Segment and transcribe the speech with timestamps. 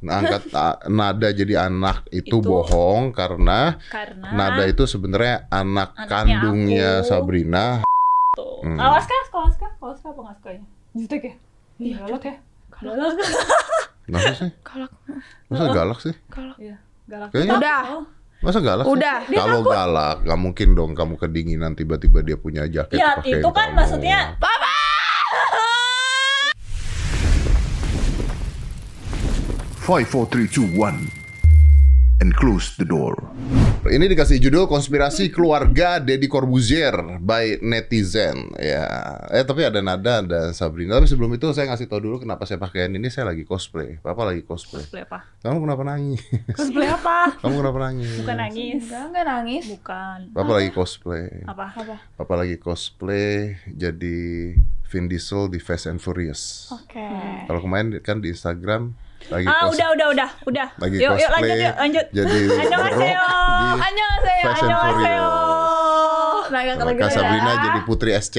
[0.00, 0.42] angkat
[0.90, 2.42] nada jadi anak itu, Itu.
[2.42, 7.06] bohong karena Karena nada itu sebenarnya anak Anaknya kandungnya aku.
[7.06, 7.66] Sabrina.
[8.32, 8.60] tuh.
[8.62, 8.78] Hmm.
[8.78, 9.22] Awas kah?
[9.32, 9.70] Awas kah?
[9.78, 10.64] Awas kah apa nggak sukanya?
[10.92, 11.34] Jutek ya?
[11.76, 12.34] Iya, galak ya?
[12.70, 13.14] Galak.
[14.04, 14.50] Masa sih?
[14.60, 14.90] Galak.
[15.46, 16.14] Masa galak sih?
[16.28, 16.56] Galak.
[16.56, 16.76] Iya,
[17.06, 17.28] galak.
[17.30, 17.80] Kayaknya- Udah.
[17.92, 18.04] Oh.
[18.40, 18.84] Masa galak?
[18.84, 18.92] sih?
[18.92, 19.16] Udah.
[19.24, 22.94] Kalau galak, nggak mungkin dong kamu kedinginan tiba-tiba dia punya jaket.
[22.94, 23.78] Ya, itu kan kamu.
[23.78, 24.74] maksudnya Papa!
[29.84, 31.12] Five, four, three, two, one,
[32.24, 33.20] and close the door.
[33.84, 38.88] Ini dikasih judul konspirasi keluarga Deddy Corbuzier by netizen ya.
[39.28, 40.96] Eh tapi ada Nada ada Sabrina.
[40.96, 43.12] Tapi sebelum itu saya ngasih tahu dulu kenapa saya pakaian ini.
[43.12, 44.00] Saya lagi cosplay.
[44.00, 44.88] Papa lagi cosplay.
[44.88, 45.28] cosplay apa?
[45.44, 46.24] Kamu kenapa nangis?
[46.56, 47.16] Cosplay apa?
[47.44, 48.12] Kamu kenapa nangis?
[48.24, 48.82] Bukan nangis.
[48.88, 49.64] Enggak, enggak nangis.
[49.68, 50.18] Bukan.
[50.32, 51.28] Papa lagi cosplay.
[51.44, 51.76] Apa?
[51.76, 51.96] Apa?
[52.16, 54.56] Papa lagi cosplay jadi
[54.88, 56.72] Vin Diesel di Fast and Furious.
[56.72, 57.04] Oke.
[57.52, 60.68] Kalau kemarin kan di Instagram lagi Ah, udah, udah, udah, udah.
[60.76, 62.06] lagi yuk, yuk, cosplay lanjut, yuk, lanjut.
[62.12, 63.22] jadi Annyeonghaseyo.
[63.80, 64.48] Annyeonghaseyo.
[64.52, 65.28] Annyeonghaseyo.
[66.74, 68.36] Kak Sabrina jadi Putri SC.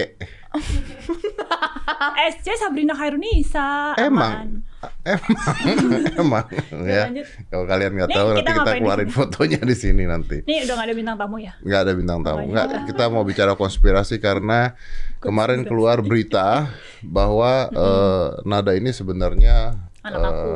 [2.31, 3.93] SC Sabrina Khairunisa.
[4.05, 4.61] Emang,
[5.01, 6.45] emang, emang
[6.85, 7.09] ya.
[7.49, 10.45] Kalau kalian nggak tahu kita nanti kita keluarin fotonya di sini nanti.
[10.45, 11.53] Nih udah gak ada bintang tamu ya?
[11.65, 12.45] Nggak ada bintang tamu.
[12.53, 14.77] Nggak, kita mau bicara konspirasi karena
[15.17, 16.69] kemarin keluar berita
[17.01, 20.51] bahwa eh, Nada ini sebenarnya Anak eh, aku.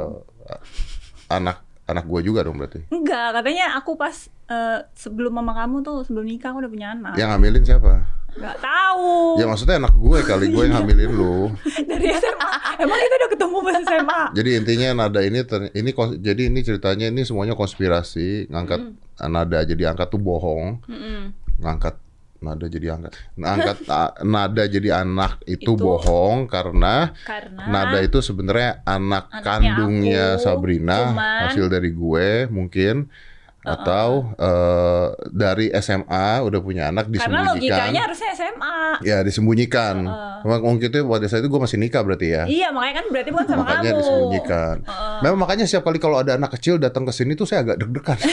[1.29, 1.57] anak
[1.89, 2.85] anak gua juga dong berarti.
[2.93, 7.17] Enggak, katanya aku pas eh, sebelum mama kamu tuh sebelum nikah aku udah punya anak.
[7.17, 7.93] Yang ngambilin siapa?
[8.29, 9.41] Nggak tahu.
[9.41, 11.49] Ya maksudnya anak gue kali gue yang hamilin lu.
[11.89, 12.51] Dari SMA.
[12.77, 14.21] Emang kita udah ketemu pas SMA.
[14.37, 15.89] Jadi intinya nada ini ter- ini
[16.21, 18.93] jadi ini ceritanya ini semuanya konspirasi ngangkat
[19.27, 21.35] nada jadi angkat tuh bohong Mm-mm.
[21.59, 21.97] ngangkat
[22.39, 25.75] nada jadi angkat ngangkat a- nada jadi anak itu, Itu.
[25.75, 32.29] bohong karena Karena nada itu sebenarnya anak Anaknya kandungnya aku, Sabrina cuman- hasil dari gue
[32.47, 33.11] mungkin
[33.59, 38.77] atau eh, dari SMA udah punya anak karena logikanya disembunyikan harusnya SMA.
[39.03, 39.95] ya disembunyikan
[40.39, 43.29] Emang waktu itu pada saat itu gue masih nikah berarti ya Iya, makanya kan berarti
[43.29, 43.99] bukan sama makanya kamu.
[43.99, 44.75] disembunyikan.
[45.19, 48.15] Memang makanya setiap kali kalau ada anak kecil datang ke sini tuh saya agak deg-degan.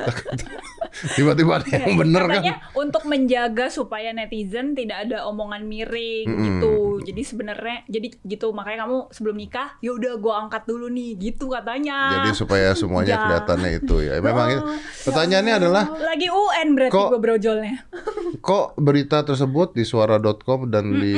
[1.10, 2.30] Tiba-tiba ada yang bener kan.
[2.36, 6.74] Katanya untuk menjaga supaya netizen tidak ada omongan miring gitu.
[7.02, 11.48] Jadi sebenarnya jadi gitu makanya kamu sebelum nikah ya udah gua angkat dulu nih gitu
[11.48, 12.20] katanya.
[12.20, 13.20] Jadi supaya semuanya Ya.
[13.20, 14.12] kelihatannya itu ya.
[14.18, 14.62] Memang itu.
[15.04, 17.74] pertanyaannya adalah lagi UN berarti Kok- gua brojolnya.
[18.40, 21.12] kok berita tersebut di suara.com dan di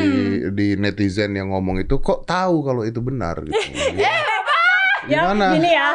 [0.48, 3.58] di netizen yang ngomong itu kok tahu kalau itu benar gitu.
[5.04, 5.50] Ya Gimana?
[5.52, 5.86] gini ya,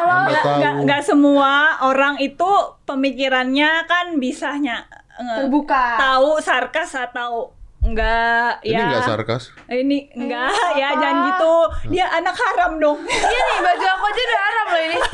[0.78, 2.50] nggak- semua orang itu
[2.84, 5.96] pemikirannya kan bisanya nge- Terbuka.
[5.96, 8.84] tahu sarkas atau enggak Ini ya.
[8.84, 9.42] enggak sarkas.
[9.64, 10.98] Ini enggak Eh, ya apa?
[10.98, 11.54] jangan gitu.
[11.88, 12.98] Dia anak haram dong.
[13.02, 14.98] Iya nih, baju aku aja udah haram loh ini.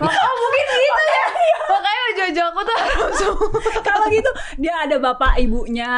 [0.00, 1.26] Oh, mungkin gitu ya.
[1.68, 3.48] Makanya baju aku tuh haram semua.
[3.82, 5.94] Kalau gitu dia ada bapak ibunya.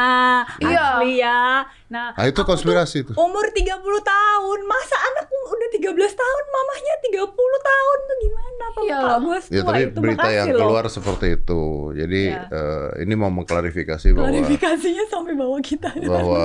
[0.59, 0.85] Iya.
[0.93, 1.65] Asli ya.
[1.91, 3.11] Nah, Ah itu konspirasi itu.
[3.13, 3.67] umur 30
[4.01, 4.59] tahun.
[4.63, 7.27] Masa anakku udah 13 tahun, mamahnya 30
[7.61, 8.49] tahun tuh gimana?
[8.63, 11.61] Bapak Iya gue Ya tapi berita yang keluar seperti itu.
[11.91, 12.47] Jadi Ya.
[12.47, 15.91] eh, ini mau mengklarifikasi bahwa klarifikasinya sampai bawa kita.
[16.01, 16.39] bahwa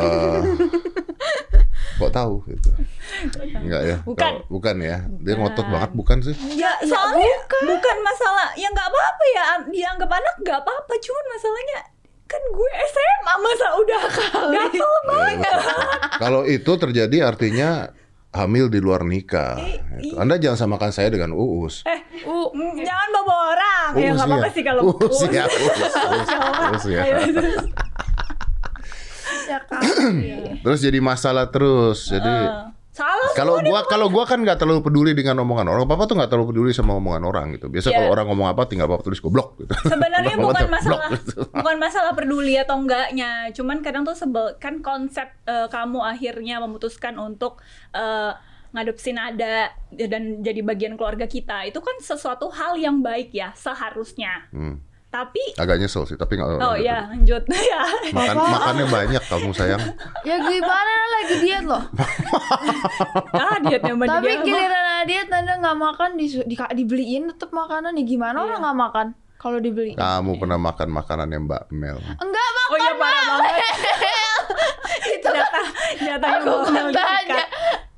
[1.99, 2.71] kok tahu gitu.
[3.57, 3.97] Enggak ya?
[4.03, 4.19] Bukan.
[4.19, 4.97] Kalau- bukan ya.
[5.23, 6.35] Dia ngotot banget bukan sih?
[6.53, 7.33] Ya, soalnya
[7.63, 7.97] bukan.
[8.03, 11.79] masalah ya nggak apa-apa ya dianggap anak nggak apa-apa cuman masalahnya
[12.27, 14.63] kan gue SMA masa udah gatel Iya,
[15.05, 15.61] banget betul.
[16.17, 17.93] Kalau itu terjadi artinya
[18.33, 19.57] hamil di luar nikah.
[19.57, 20.15] Eh, Itu.
[20.17, 21.81] Anda jangan samakan saya dengan Uus.
[21.85, 25.33] eh uh, mm, jangan bawa orang ya nggak apa-apa sih kalau Uus Uus.
[25.33, 25.79] ya, Uus,
[26.13, 26.29] Uus,
[26.73, 27.03] Uus ya.
[27.25, 27.57] Terus.
[29.47, 29.59] Ya.
[30.61, 32.11] Terus jadi masalah terus.
[32.11, 32.51] Jadi Eh,
[33.37, 35.85] kalau gua kalau gua kan nggak terlalu peduli dengan omongan orang.
[35.85, 37.69] Papa tuh nggak terlalu peduli sama omongan orang gitu.
[37.69, 37.97] Biasa Iya.
[37.99, 39.71] kalau orang ngomong apa tinggal papa tulis goblok gitu.
[39.93, 41.41] sebenarnya bukan masalah blok gitu.
[41.61, 47.15] bukan masalah peduli atau enggaknya cuman kadang tuh sebel kan konsep eh, kamu akhirnya memutuskan
[47.17, 47.61] untuk
[47.93, 48.33] eh,
[48.67, 54.49] ngadopsi nada dan jadi bagian keluarga kita itu kan sesuatu hal yang baik ya seharusnya
[54.51, 54.81] Hmm.
[55.17, 56.61] Tapi Agak nyesel sih, tapi nggak.
[56.61, 57.43] oh ya lanjut
[57.73, 59.83] ya Makan makannya banyak kamu sayang.
[60.23, 61.81] Ya gimana lagi diet loh.
[63.41, 64.45] ah dietnya mbak Tapi mah.
[64.45, 69.07] giliran diet Nanda nggak makan disu- di, dibeliin tetap makanan nih gimana orang nggak makan
[69.37, 69.93] kalau dibeli?
[69.95, 71.97] Kamu pernah makan makanan yang Mbak Mel?
[72.19, 72.69] Enggak makan.
[72.69, 73.53] oh iya parah banget
[75.15, 75.67] itu kan jatah
[75.99, 77.45] jatahnya aku Mbak Mel tanya.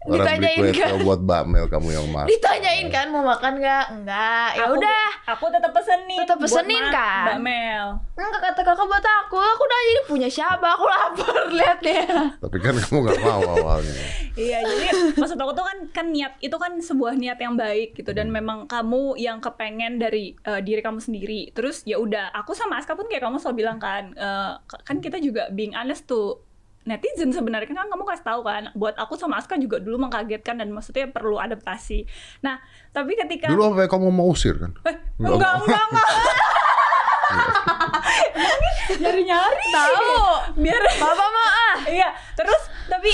[0.08, 0.90] Orang Ditanyain kan.
[1.00, 2.28] buat Mbak Mel kamu yang masak.
[2.30, 3.84] Ditanyain kan mau makan nggak?
[3.92, 4.48] Enggak.
[4.50, 5.06] Ya Aku- udah.
[5.28, 6.18] Aku tetap pesenin.
[6.18, 7.24] Tetap buat pesenin Ma- kan?
[7.26, 7.86] Mbak Mel.
[8.14, 9.36] Enggak kata kakak buat aku.
[9.36, 10.66] Aku udah jadi punya siapa?
[10.70, 12.02] Aku lapar lihat deh.
[12.34, 13.96] Tapi kan kamu nggak mau awalnya.
[14.32, 18.10] Iya, jadi maksud aku tuh kan kan niat itu kan sebuah niat yang baik gitu
[18.10, 21.50] dan memang kamu yang kepengen dari eh, diri kamu sendiri.
[21.50, 25.18] Terus ya udah, aku sama Aska pun kayak kamu selalu bilang kan, eh, kan kita
[25.18, 26.47] juga being honest tuh
[26.88, 30.72] netizen sebenarnya kan kamu kasih tahu kan buat aku sama Aska juga dulu mengkagetkan dan
[30.72, 32.08] maksudnya perlu adaptasi.
[32.40, 32.56] Nah,
[32.90, 34.72] tapi ketika Dulu apa kamu mau usir kan?
[34.88, 36.10] Eh, enggak, enggak, enggak.
[39.04, 39.64] Nyari-nyari.
[39.68, 40.12] Tahu.
[40.64, 41.76] Biar Bapak mah ah.
[41.84, 43.12] Iya, terus tapi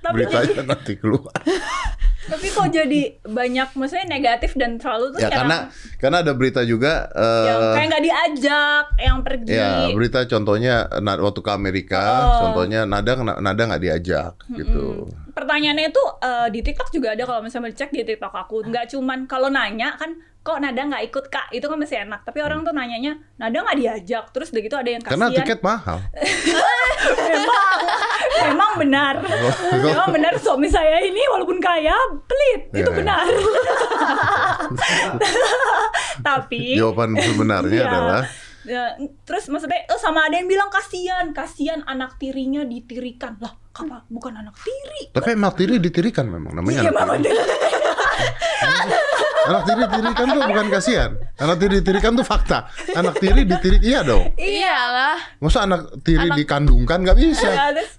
[0.00, 1.32] tapi Beritanya nanti keluar.
[2.24, 5.56] Tapi kok jadi banyak maksudnya negatif dan terlalu tuh Ya karena
[6.00, 9.52] karena ada berita juga eh, yang kayak nggak diajak, yang pergi.
[9.52, 10.74] Ya berita contohnya
[11.20, 12.32] waktu ke Amerika, Oh.
[12.48, 15.08] contohnya Nada Nada nggak diajak gitu.
[15.34, 19.26] Pertanyaannya itu eh, di TikTok juga ada kalau misalnya cek di TikTok aku, nggak cuman
[19.26, 20.14] kalau nanya kan
[20.44, 21.48] kok Nada nggak ikut kak?
[21.56, 22.20] Itu kan masih enak.
[22.28, 24.24] Tapi orang tuh nanyanya Nada nggak diajak.
[24.30, 25.40] Terus udah gitu ada yang Karena kasihan.
[25.40, 25.98] tiket mahal.
[27.32, 27.78] memang.
[28.44, 29.14] Memang benar.
[29.88, 31.96] Memang benar suami saya ini walaupun kaya
[32.28, 32.68] pelit.
[32.76, 32.98] Iya, itu iya.
[33.00, 33.24] benar.
[36.28, 37.88] Tapi Jawaban sebenarnya Iya.
[37.88, 38.22] adalah?
[38.64, 38.84] Ya,
[39.28, 43.36] terus maksudnya oh sama ada yang bilang kasihan kasihan anak tirinya ditirikan.
[43.40, 47.42] Lah apa bukan anak tiri tapi anak tiri ditirikan memang namanya iya anak tiri.
[49.44, 51.10] Anak tiri ditirikan tuh bukan kasihan.
[51.36, 52.58] Anak tiri ditirikan tuh fakta.
[52.96, 54.32] Anak tiri ditirik iya dong.
[54.40, 55.20] Iyalah.
[55.36, 57.52] Masa anak tiri dikandungkan nggak bisa?
[57.52, 57.92] Ya, terus,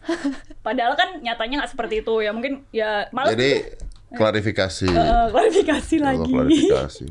[0.65, 3.77] padahal kan nyatanya nggak seperti itu ya mungkin ya malah Jadi
[4.17, 4.89] klarifikasi.
[4.89, 7.05] eh, klarifikasi lagi klarifikasi.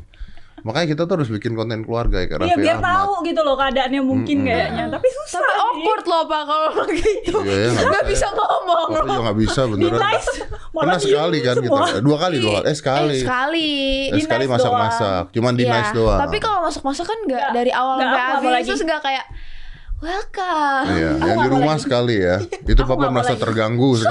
[0.65, 2.89] Makanya kita tuh harus bikin konten keluarga ya karena Iya biar Ahmad.
[2.89, 7.37] tahu gitu loh keadaannya mungkin kayaknya tapi susah Tapi awkward loh pak kalau gitu.
[7.39, 8.87] Iya, iya, nggak Nggak bisa ngomong.
[8.87, 9.99] Papa juga nggak bisa beneran.
[10.01, 10.29] nice
[10.67, 11.69] Pernah sekali kan kita.
[11.69, 12.01] semua.
[12.01, 12.65] Dua kali dua kali.
[12.65, 13.13] Eh sekali.
[13.13, 13.69] Eh, sekali.
[14.09, 15.23] Eh, sekali nice masak-masak.
[15.31, 15.73] Cuman di Iya.
[15.77, 16.19] nice doang.
[16.19, 19.25] Tapi kalau masak-masak kan nggak Nggak, dari awal sampai habis terus nggak kayak
[19.99, 20.85] welcome.
[20.87, 21.83] Iya, Aku yang di rumah lagi.
[21.83, 22.35] sekali ya.
[22.71, 23.41] Itu Aku papa merasa lagi.
[23.41, 23.89] terganggu.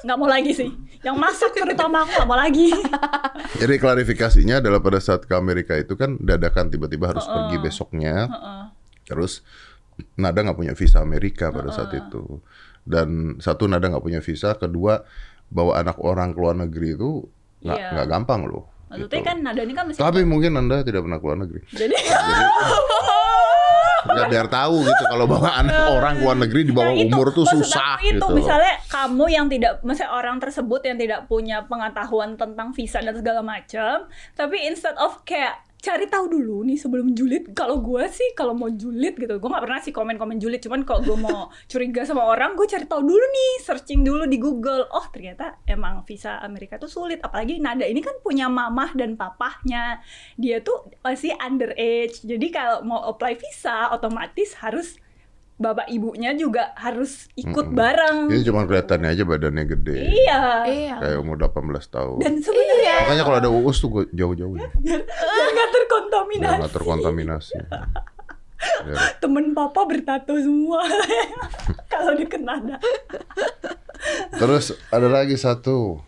[0.00, 0.72] nggak mau lagi sih
[1.04, 2.72] yang masak terutama aku nggak mau lagi
[3.60, 8.24] Jadi klarifikasinya adalah pada saat ke Amerika itu kan dadakan tiba-tiba harus pergi besoknya.
[9.04, 9.44] Terus
[10.16, 12.40] Nada nggak punya visa Amerika pada saat itu.
[12.80, 15.04] Dan satu Nada nggak punya visa, kedua
[15.46, 17.28] bawa anak orang ke luar negeri itu
[17.60, 18.64] nggak nggak gampang loh.
[18.88, 19.28] maksudnya gitu.
[19.28, 21.60] kan nada ini kan masih Tapi mungkin Anda tidak pernah keluar negeri.
[21.70, 21.94] jadi
[24.00, 27.14] Nggak biar tahu gitu kalau bawa anak orang ke luar negeri di bawah Nah, itu,
[27.14, 28.26] umur tuh maksud susah itu gitu.
[28.32, 33.40] misalnya kamu yang tidak misalnya orang tersebut yang tidak punya pengetahuan tentang visa dan segala
[33.44, 37.56] macam tapi instead of kayak cari tahu dulu nih sebelum julid.
[37.56, 40.60] Kalau gue sih kalau mau julid gitu gue nggak pernah sih komen komen julid.
[40.60, 44.36] Cuman kalau gue mau curiga sama orang gue cari tahu dulu nih searching dulu di
[44.36, 44.86] Google.
[44.92, 47.18] Oh ternyata emang visa Amerika tuh sulit.
[47.24, 50.04] Apalagi Nada ini kan punya mamah dan papahnya.
[50.36, 52.22] Dia tuh masih underage.
[52.22, 55.00] Jadi kalau mau apply visa otomatis harus
[55.60, 59.96] bapak ibunya juga harus ikut bareng Ini cuma kelihatannya aja badannya gede.
[60.10, 60.94] iya Iya.
[60.96, 61.52] Kayak umur 18
[61.86, 62.16] tahun.
[62.18, 64.68] dan sebenarnya Makanya kalau ada uus tuh gua jauh-jauh ya.
[64.80, 67.54] biar nggak Biar terkontaminasi nggak terkontaminasi.
[67.60, 70.80] Biar- temen papa bertato semua
[71.92, 72.80] kalau di Kanada
[74.32, 76.00] Terus ada lagi satu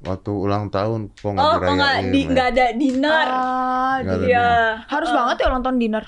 [0.00, 2.46] waktu ulang tahun kok nggak oh nggak dirayain di ya?
[2.46, 4.48] ada dinner Ah, Nggak ada iya
[4.86, 6.04] harus banget ya ulang tahun dinner.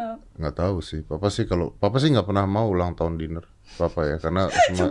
[0.00, 1.00] Eh, Nggak tahu sih.
[1.02, 3.44] Papa sih kalau papa sih nggak pernah mau ulang tahun dinner.
[3.76, 4.88] Papa ya karena semua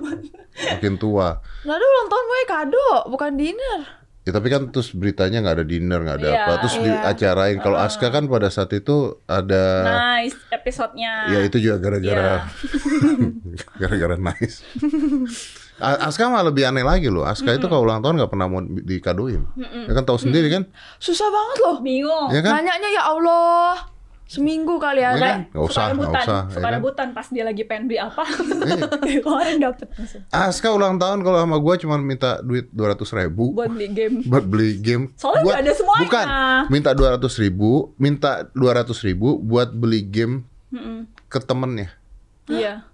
[0.70, 1.42] makin tua.
[1.62, 3.80] Ada ulang tahun gue kado, bukan dinner.
[4.24, 6.52] Ya tapi kan terus beritanya nggak ada dinner nggak ada Iya, apa.
[6.62, 6.84] Terus iya.
[6.86, 7.58] diacarain.
[7.58, 9.64] Kalau Aska kan pada saat itu ada.
[9.82, 12.46] nice episodenya Ya itu juga gara-gara
[13.82, 14.62] gara-gara nice.
[15.80, 17.24] Aska mah lebih aneh lagi loh.
[17.24, 19.48] Aska itu kalau ulang tahun nggak pernah mau dikadoin.
[19.88, 20.68] Ya kan tahu sendiri kan?
[21.00, 21.78] Susah banget loh.
[21.80, 22.60] bingung Ya kan?
[22.60, 23.88] Nanyanya ya Allah.
[24.30, 25.12] Seminggu kali ya.
[25.12, 25.20] Kan?
[25.20, 26.42] Kayak, Nggak usah, suka rebutan usah.
[26.46, 26.72] suka ya kan?
[26.72, 28.24] rebutan pas dia lagi pengen beli apa
[29.02, 29.18] Iya.
[29.26, 29.88] kemarin dapet.
[30.30, 34.16] Aska ulang tahun kalau sama gue cuma minta duit dua ratus ribu buat beli game
[34.24, 35.04] buat beli game.
[35.16, 36.04] Soalnya buat, nggak ada semuanya.
[36.06, 36.26] Bukan,
[36.70, 41.10] minta dua ratus ribu, minta dua ratus ribu buat beli game Mm-mm.
[41.26, 41.90] ke temennya.
[42.46, 42.86] iya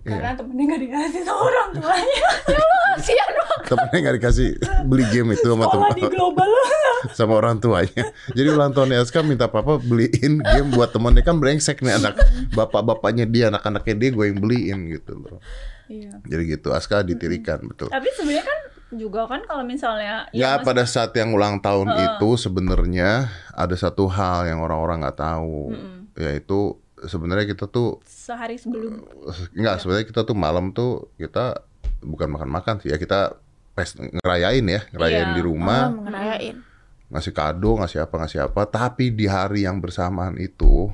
[0.00, 0.10] Iya.
[0.10, 2.20] karena temennya nggak dikasih sama orang tuanya
[2.90, 3.60] kasihan banget.
[3.62, 4.48] Temennya nggak dikasih
[4.82, 6.50] beli game itu sama sekolah di temen, global
[7.18, 8.04] sama orang tuanya.
[8.30, 12.16] Jadi ulang tahunnya Aska minta papa beliin game buat temennya kan brengsek nih anak
[12.50, 15.38] bapak-bapaknya dia, anak-anaknya dia gue yang beliin gitu loh.
[15.86, 17.88] iya Jadi gitu Aska ditirikan betul.
[17.88, 18.58] tapi sebenarnya kan
[18.90, 24.08] juga kan kalau misalnya Ya mas- pada saat yang ulang tahun itu sebenarnya ada satu
[24.08, 25.76] hal yang orang-orang nggak tahu,
[26.16, 29.00] yaitu sebenarnya kita tuh sehari sebelum
[29.52, 31.64] enggak sebenarnya kita tuh malam tuh kita
[32.00, 33.36] bukan makan-makan sih ya kita
[33.70, 35.36] pes ngerayain ya, ngerayain Iya.
[35.36, 36.56] di rumah, Malam ngerayain.
[37.06, 38.60] ngasih kado, ngasih apa, ngasih apa.
[38.64, 40.90] Tapi di hari yang bersamaan itu,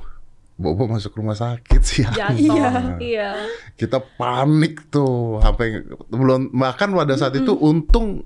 [0.55, 2.05] Bobo masuk rumah sakit sih.
[2.07, 2.97] Jatuh.
[2.97, 3.33] Iya.
[3.75, 8.21] Kita panik tuh, sampai belum makan pada saat itu untung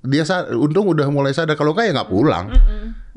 [0.00, 2.10] dia sa- untung udah mulai sadar kalau nggak ya nggak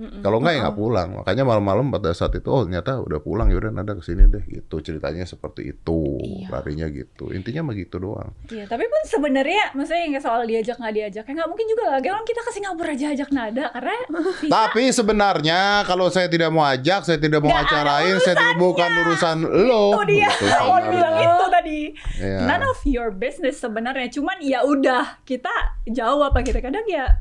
[0.01, 0.21] pulang.
[0.21, 1.09] Kalau nggak ya nggak pulang.
[1.13, 4.79] Makanya malam-malam pada saat itu oh ternyata udah pulang yaudah nada ke sini deh gitu
[4.79, 6.47] ceritanya seperti itu Iya.
[6.49, 8.31] larinya gitu intinya mah gitu doang.
[8.47, 11.99] Iya, tapi pun sebenarnya maksudnya yang soal diajak nggak diajak, ya nggak mungkin juga lah.
[11.99, 13.95] Kan kita ke Singapura aja ajak nada karena
[14.55, 18.89] Tapi sebenarnya kalau saya tidak mau ajak, saya tidak mau ada acarain, saya tidak bukan
[19.03, 19.93] urusan lo.
[19.93, 20.29] itu dia.
[20.31, 21.27] Gitu Mau bilang sebenarnya.
[21.29, 21.79] itu tadi.
[22.17, 22.39] Iya.
[22.45, 24.07] None of your business sebenarnya.
[24.09, 25.51] Cuman ya udah kita
[25.85, 27.19] jauh apa kita kadang ya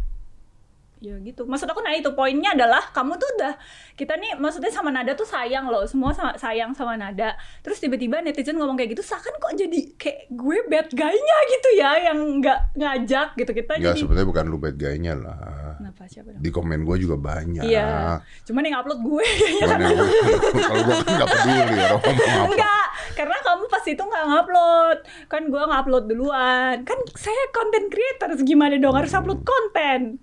[0.98, 1.46] ya gitu.
[1.46, 3.54] Maksud aku nah itu poinnya adalah kamu tuh udah
[3.94, 7.34] kita nih maksudnya sama Nada tuh sayang loh, semua sama, sayang sama Nada.
[7.62, 11.90] Terus tiba-tiba netizen ngomong kayak gitu, seakan kok jadi kayak gue bad guy-nya gitu ya
[12.04, 15.38] yang nggak ngajak gitu kita Enggak jadi sebenarnya bukan lu bad guy-nya lah.
[15.78, 16.42] Kenapa siapa dong?
[16.42, 17.62] Di komen gue juga banyak.
[17.62, 18.18] Iya.
[18.42, 19.24] Cuman yang upload gue
[19.62, 20.10] Cuman yang gua-
[20.66, 22.10] kalau gue kan nggak peduli orang ngomong apa.
[22.48, 24.98] Enggak, karena kamu pas itu nggak ngupload.
[25.26, 26.76] Kan gua ngupload duluan.
[26.82, 30.18] Kan saya content creator, gimana dong harus upload konten.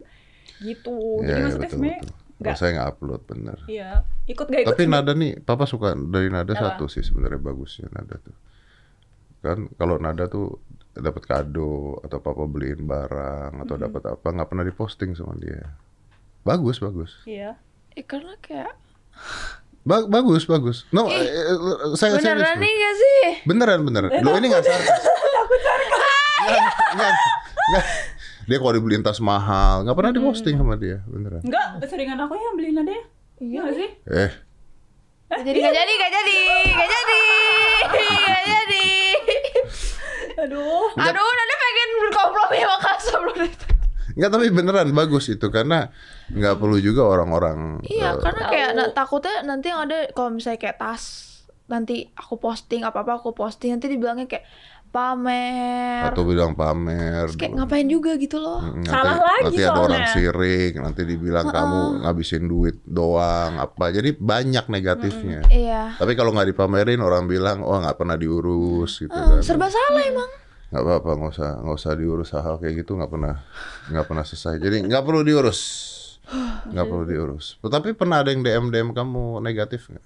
[0.60, 0.96] Gitu.
[1.22, 2.02] Iya, Jadi iya, maksudnya betul, sebenarnya
[2.36, 2.56] betul.
[2.56, 3.58] Saya nggak upload bener.
[3.66, 3.90] Iya,
[4.28, 6.76] ikut gak ikut Tapi nada nih, papa suka dari nada Apa?
[6.76, 8.36] satu sih sebenarnya bagusnya nada tuh.
[9.40, 10.60] Kan kalau nada tuh
[10.92, 15.76] dapat kado atau papa beliin barang atau dapat apa nggak pernah diposting sama dia.
[16.44, 17.20] Bagus bagus.
[17.24, 17.56] Iya.
[17.96, 18.76] Eh, karena kayak
[19.86, 20.84] Ba- bagus bagus.
[20.90, 21.56] No, eh, eh,
[21.94, 22.42] saya serius.
[22.42, 22.64] beneran loh.
[22.66, 23.22] nih gak sih?
[23.46, 24.10] Beneran beneran.
[24.20, 25.04] Lo ini nggak sarkas.
[26.46, 26.62] Nggak,
[26.94, 27.14] nggak,
[27.74, 27.86] nggak.
[28.46, 31.42] Dia kalau dibeliin tas mahal nggak pernah diposting sama dia beneran.
[31.42, 33.04] Enggak, seringan aku yang beliin ada ya.
[33.38, 33.90] Iya nggak sih?
[34.08, 34.32] Eh,
[35.26, 36.40] Gak jadi, gak jadi, gak jadi,
[36.72, 37.20] gak jadi,
[37.90, 38.88] gak jadi.
[40.46, 40.86] Aduh.
[40.94, 43.38] Aduh, nanti pengen berkompromi sama Kasa belum
[44.16, 45.92] nggak tapi beneran bagus itu karena
[46.32, 47.84] nggak perlu juga orang-orang.
[47.84, 48.80] Iya, eh, karena kayak Tahu.
[48.80, 51.04] na- takutnya nanti yang ada kalau misalnya kayak tas
[51.66, 54.48] nanti aku posting apa apa aku posting nanti dibilangnya kayak
[54.96, 56.08] pamer.
[56.08, 57.28] atau bilang pamer.
[57.28, 58.64] Terus kayak ngapain juga gitu loh.
[58.64, 60.16] Mm, Salah nanti, lagi nanti ada orang soalnya.
[60.16, 63.92] sirik, nanti dibilang kamu ngabisin duit doang apa.
[63.92, 65.40] Jadi banyak negatifnya.
[65.48, 66.00] Iya.
[66.00, 69.44] Tapi kalau nggak dipamerin orang bilang oh nggak pernah diurus gitu Eh, kan.
[69.44, 70.32] serba salah emang.
[70.66, 73.36] nggak apa-apa nggak usah nggak usah diurus hal-hal kayak gitu nggak pernah
[73.88, 75.60] nggak pernah selesai jadi nggak perlu diurus
[76.68, 80.04] nggak perlu diurus tapi pernah ada yang dm dm kamu negatif nggak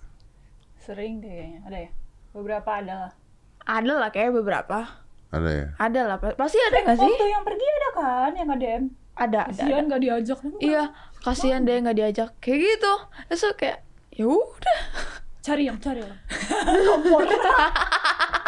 [0.80, 1.60] Sering deh kayaknya.
[1.64, 1.90] Ada ya?
[2.32, 3.14] Beberapa ada lah.
[3.70, 4.90] Ada lah kayak beberapa.
[5.30, 7.06] ada ya Ada lah, pa- pasti ada gak sih?
[7.06, 8.84] Waktu yang pergi ada kan yang nge-DM.
[9.14, 9.54] Ada, ada.
[9.54, 10.40] Kasihan nggak diajak.
[10.58, 10.84] Iya,
[11.20, 12.94] kasihan deh nggak diajak kayak gitu.
[13.28, 13.78] Terus kayak
[14.12, 14.80] ya udah.
[15.40, 16.18] Cari yang cari yang.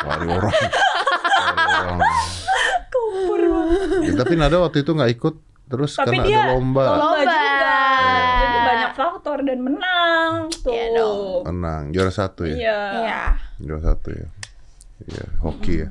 [0.01, 0.53] Orang Wali orang
[3.47, 4.01] banget.
[4.01, 5.35] Ya, tapi Nada waktu itu nggak ikut
[5.67, 7.21] terus Tapi kan dia ada lomba lomba Lomba.
[7.23, 7.77] juga.
[8.01, 8.35] Iya.
[8.41, 10.73] Jadi banyak faktor dan menang tuh.
[10.73, 11.41] Iya dong.
[11.45, 12.79] menang juara satu ya Iya.
[12.97, 13.21] Iya.
[13.61, 14.27] juara satu ya
[15.03, 15.87] Iya, hoki ya.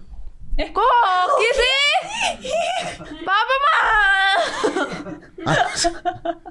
[0.60, 1.78] Kok hoki sih?
[3.20, 3.80] Papa mah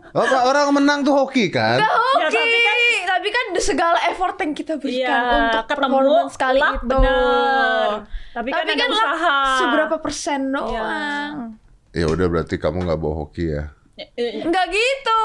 [0.09, 1.77] Oh, Pak, orang menang tuh hoki kan?
[1.77, 2.19] hoki.
[2.19, 6.59] Ya, tapi kan- tapi kan segala effort yang kita berikan Iya, untuk ketemu performance kali
[6.59, 6.87] luck, itu.
[6.89, 7.89] bener.
[8.31, 9.37] Tapi kan ada luck usaha.
[9.59, 10.55] seberapa persen Iya.
[10.55, 11.33] doang.
[11.91, 13.63] Ya udah berarti kamu nggak bawa hoki ya.
[14.15, 15.21] Enggak gitu.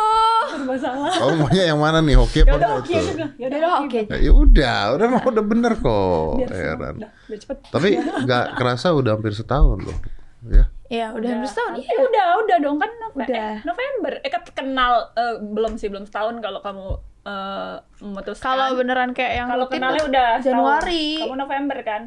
[0.64, 1.10] masalah.
[1.10, 2.82] Kamu maunya yang mana nih hoki Ya apa udah tuh?
[2.84, 3.26] juga.
[3.34, 4.00] Ya Udah udah oke.
[4.04, 6.30] Ya ya udah, udah mau udah bener kok.
[6.36, 6.64] Biar semua.
[6.68, 6.94] Heran.
[6.96, 7.56] Udah, udah cepet.
[7.68, 7.88] Tapi
[8.24, 9.98] nggak kerasa udah hampir setahun loh.
[10.46, 10.64] Ya.
[10.86, 11.72] Iya, udah hampir setahun.
[11.76, 11.96] Iya.
[12.02, 13.26] udah, udah dong kan Udah.
[13.30, 14.12] eh, November.
[14.20, 16.86] Eh kan kenal eh, belum sih, belum setahun kalau kamu
[17.24, 18.44] eh, memutuskan.
[18.44, 20.46] Kalau beneran kayak yang kalau kenalnya udah setahun.
[20.50, 21.06] Januari.
[21.20, 22.02] Kamu November kan?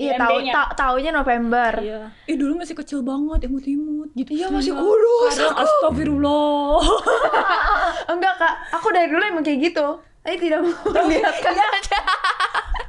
[0.00, 0.52] Iya, tahu IMB-nya.
[0.52, 1.72] ta taunya November.
[1.76, 2.00] Iya.
[2.24, 4.30] Ih dulu masih kecil banget, imut-imut gitu.
[4.30, 5.60] Iya, masih Sekarang- kurus aku.
[5.60, 6.80] Astagfirullah.
[8.12, 8.54] Enggak, Kak.
[8.74, 9.86] Aku dari dulu emang kayak gitu.
[10.20, 11.66] Tapi tidak mau melihatkan Iya.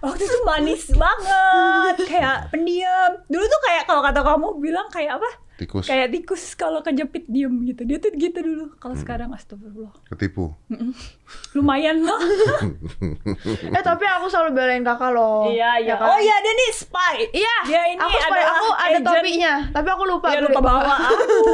[0.02, 3.22] Waktu itu manis banget, kayak pendiam.
[3.26, 5.30] Dulu tuh kayak kalau kata kamu bilang kayak apa?
[5.54, 7.86] Tikus Kayak tikus kalau kejepit diem gitu.
[7.86, 8.74] Dia tuh gitu dulu.
[8.76, 9.04] Kalau Hmm.
[9.06, 9.94] sekarang astagfirullah.
[10.10, 10.58] ketipu.
[11.54, 12.18] Lumayan lah.
[13.72, 15.46] eh, tapi aku selalu belain kakak loh.
[15.46, 15.94] Iya, iya.
[15.94, 16.08] Ya kan?
[16.08, 17.16] Oh iya, dia nih spy.
[17.32, 19.06] Iya, Dia ini aku spy, adalah aku ada agent.
[19.06, 20.28] topinya, tapi aku lupa.
[20.28, 21.06] Dia aku lupa bawa aku.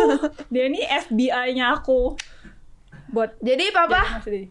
[0.55, 2.15] Dia ini FBI-nya aku.
[3.09, 4.41] Buat Jadi papa, Jadi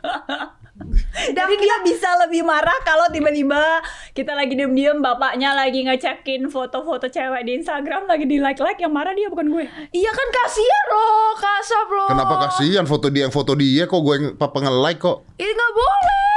[1.36, 7.42] Jadi dia bisa lebih marah kalau tiba-tiba kita lagi diem-diem bapaknya lagi ngecekin foto-foto cewek
[7.44, 9.64] di Instagram lagi di like-like yang marah dia bukan gue.
[9.92, 12.08] iya kan kasihan loh, kasap loh.
[12.08, 15.22] Kenapa kasihan foto dia yang foto dia kok gue yang papa nge-like kok?
[15.36, 16.28] Ini nggak boleh.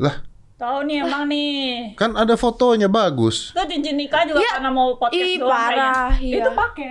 [0.00, 0.16] Lah,
[0.60, 1.96] Tahu nih emang nih.
[1.96, 3.56] Kan ada fotonya bagus.
[3.56, 4.60] Itu cincin nikah juga Iya.
[4.60, 6.20] karena mau podcast Ih, doang parah, kayaknya.
[6.20, 6.36] iya.
[6.36, 6.90] Itu pakai.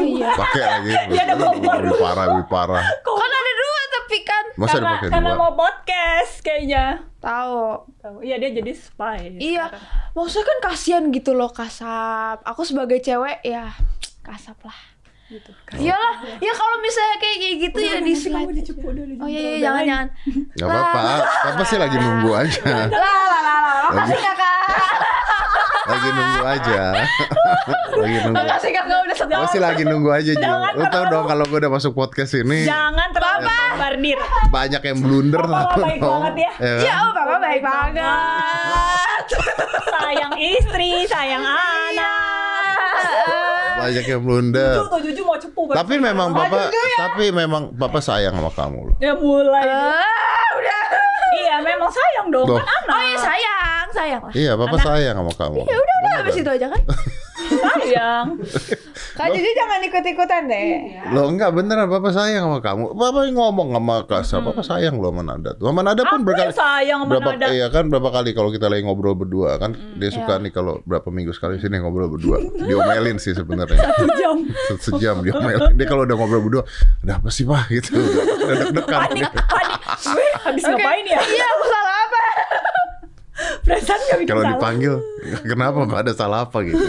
[0.00, 0.30] Oh iya.
[0.32, 0.92] Pakai lagi.
[1.12, 1.76] Dia ada kompor.
[1.84, 2.80] Lebih parah, lebih parah.
[2.80, 4.44] Kan ada dua tapi kan.
[4.60, 5.40] Masa karena karena dua?
[5.40, 7.00] mau podcast kayaknya.
[7.24, 7.88] Tahu.
[8.04, 8.16] Tahu.
[8.20, 9.40] Iya dia jadi spy.
[9.40, 9.72] Iya.
[9.72, 10.12] sekarang.
[10.12, 12.44] Maksudnya kan kasihan gitu loh kasap.
[12.44, 13.72] Aku sebagai cewek ya
[14.20, 14.93] kasap lah.
[15.34, 15.50] Gitu.
[15.82, 18.54] Iyalah, ya kalau misalnya kayak kayak gitu ya di slide.
[18.54, 20.06] dicepu udah Oh iya, iya jangan jangan.
[20.62, 21.00] Gak apa-apa.
[21.42, 22.62] Papa sih lagi nunggu aja.
[22.86, 23.90] Lah lah lah lah.
[23.90, 24.58] Makasih kakak.
[25.84, 26.80] Lagi nunggu aja.
[27.98, 28.38] lagi nunggu.
[28.38, 29.38] Makasih kakak udah sedang.
[29.42, 30.38] Gue sih lagi nunggu aja Ju.
[30.38, 34.18] Jangan Lu tau dong kalau gue udah masuk podcast ini Jangan terlalu bombardir.
[34.54, 36.52] banyak yang blunder tau baik banget ya.
[36.54, 36.78] kan?
[36.78, 39.26] Ya, oh papa baik banget.
[39.98, 43.42] sayang istri, sayang anak.
[43.84, 44.74] Banyak yang blunder.
[44.80, 45.62] Tuh, Juju mau cepu.
[45.68, 48.96] Tapi memang papa, tapi memang papa sayang sama kamu loh.
[48.98, 49.64] Ya mulai.
[49.68, 50.80] Ah, udah.
[51.36, 52.46] iya, memang sayang dong.
[52.48, 52.58] Loh.
[52.58, 52.94] Kan anak.
[52.94, 54.32] Oh iya sayang, sayang lah.
[54.32, 55.60] Iya, papa sayang sama kamu.
[55.68, 56.82] Ya udah udah habis itu aja kan.
[57.44, 58.26] Sayang.
[59.14, 60.66] Kak Juju jangan ikut-ikutan deh.
[61.10, 62.84] Loh enggak beneran papa sayang sama kamu.
[62.92, 65.68] Papa ngomong sama Kasa, papa sayang loh sama Nada tuh.
[65.68, 67.46] Sama Nada pun Aku berkali yang sayang sama berapa Nada.
[67.50, 71.06] iya kan berapa kali kalau kita lagi ngobrol berdua kan dia suka nih kalau berapa
[71.06, 72.40] minggu sekali sini ngobrol berdua.
[72.56, 73.78] Diomelin sih sebenarnya.
[73.86, 74.36] Satu jam.
[74.70, 75.74] Se- Sejam diomelin.
[75.74, 76.62] Dia kalau udah ngobrol berdua,
[77.00, 77.94] ada apa sih Pak gitu.
[77.94, 78.24] Udah
[78.62, 79.00] deg-degan.
[79.04, 79.78] Panik, panik.
[80.04, 81.20] Gue habis ngapain ya?
[81.20, 82.03] Iya aku salah?
[83.64, 84.94] Perasaan gak bikin Kalau dipanggil,
[85.48, 86.80] kenapa Pak ada salah apa gitu.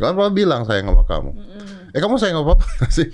[0.00, 1.30] Kan Papa bilang sayang sama kamu.
[1.92, 3.08] Eh kamu sayang sama Papa sih?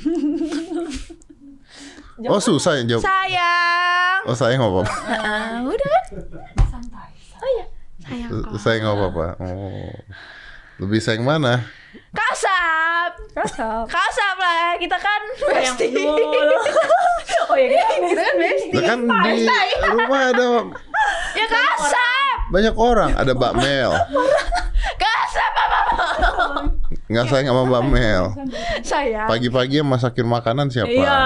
[2.25, 3.05] Oh susah yang jawab.
[3.05, 4.19] Sayang.
[4.25, 4.93] Oh sayang sama Papa.
[5.05, 6.05] Ah, udah kan?
[6.65, 7.11] Santai.
[7.43, 7.67] Oh iya.
[8.07, 8.57] Sayang kok.
[8.63, 9.27] Sayang sama Papa.
[9.45, 9.93] Oh.
[10.81, 11.65] Lebih sayang mana?
[12.13, 13.11] Kasap.
[13.33, 13.85] Kasar.
[13.89, 14.77] Kasap lah.
[14.81, 16.57] Kita kan dulu.
[17.47, 18.75] Oh iya, Kita kan bestie.
[18.75, 20.47] Lah kan di rumah ada
[21.39, 22.06] Ya kasap.
[22.53, 23.11] Banyak orang.
[23.15, 23.93] Ada Mbak Mel.
[25.03, 25.81] Kasap apa?
[27.07, 28.25] Nggak sayang sama Mbak Mel.
[28.83, 29.29] Sayang.
[29.31, 30.91] Pagi-pagi yang masakin makanan siapa?
[30.91, 31.21] Iya.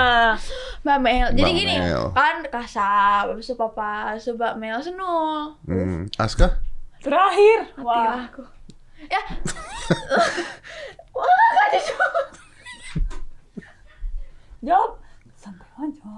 [0.81, 1.29] Mbak Mel.
[1.37, 2.05] Jadi Mbak gini, Mel.
[2.17, 5.57] kan kasap, habis itu papa, habis itu Mbak Mel, senul.
[5.69, 6.09] Hmm.
[6.17, 6.61] Aska?
[7.01, 7.73] Terakhir.
[7.77, 8.29] Mati Wah.
[8.29, 8.45] aku.
[9.09, 9.23] Ya.
[11.17, 11.97] Wah, Juju.
[14.61, 15.01] Jawab.
[15.41, 16.13] Santai aja.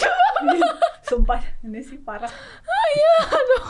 [1.08, 2.30] Sumpah, ini sih parah.
[2.66, 3.64] Iya, aduh.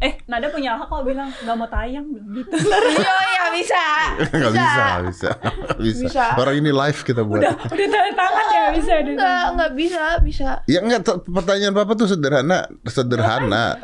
[0.00, 2.48] Eh, Nada punya hak kok bilang nggak mau tayang bilang gitu.
[2.56, 3.84] Iya, iya bisa.
[4.32, 5.30] Nggak bisa, bisa.
[5.76, 6.00] bisa.
[6.08, 6.24] Bisa.
[6.40, 7.36] Orang ini live kita buat.
[7.36, 9.12] udah, udah tanda tangan ya nggak bisa deh.
[9.12, 10.48] Enggak, enggak bisa, bisa.
[10.64, 13.76] Ya enggak, t- pertanyaan Papa tuh sederhana, sederhana.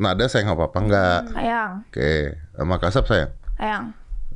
[0.00, 1.20] Nada sayang sama Papa enggak?
[1.36, 2.12] Sayang, Oke,
[2.56, 3.30] sama Kasap sayang.
[3.60, 3.84] sayang.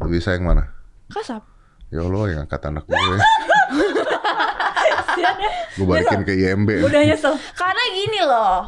[0.04, 0.68] Lebih sayang mana?
[1.08, 1.40] Kasap.
[1.88, 3.16] Ya Allah yang angkat anak gue.
[5.78, 6.68] Gue balikin ke IMB.
[6.84, 7.34] Udah nyesel.
[7.54, 8.62] Karena gini loh.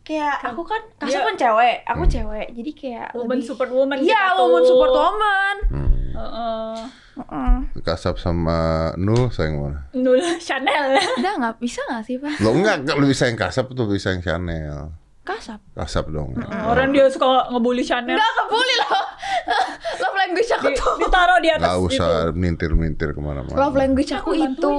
[0.00, 2.46] Kayak aku kan kasap Dia- kan cewek, aku cewek.
[2.50, 5.56] Jadi kayak Woman lebih support woman Iya, woman support woman.
[5.70, 5.90] Hmm.
[6.10, 6.76] Heeh.
[7.20, 7.54] Heeh.
[7.80, 9.80] Kasap sama Nul sayang mana?
[9.94, 10.98] Nul Chanel.
[11.20, 12.42] Udah nggak bisa nggak sih, Pak?
[12.42, 14.90] Lo enggak, enggak lebih sayang Kasap atau lebih sayang Chanel?
[15.20, 15.60] Kasap.
[15.76, 16.32] Kasap dong.
[16.64, 18.16] Orang dia suka ngebully Chanel.
[18.16, 19.04] Enggak kebuli loh.
[20.02, 20.94] Love language aku Di- tuh.
[20.96, 23.52] ditaruh di atas Gak usah mintir-mintir ke mana-mana.
[23.54, 24.72] Love language aku itu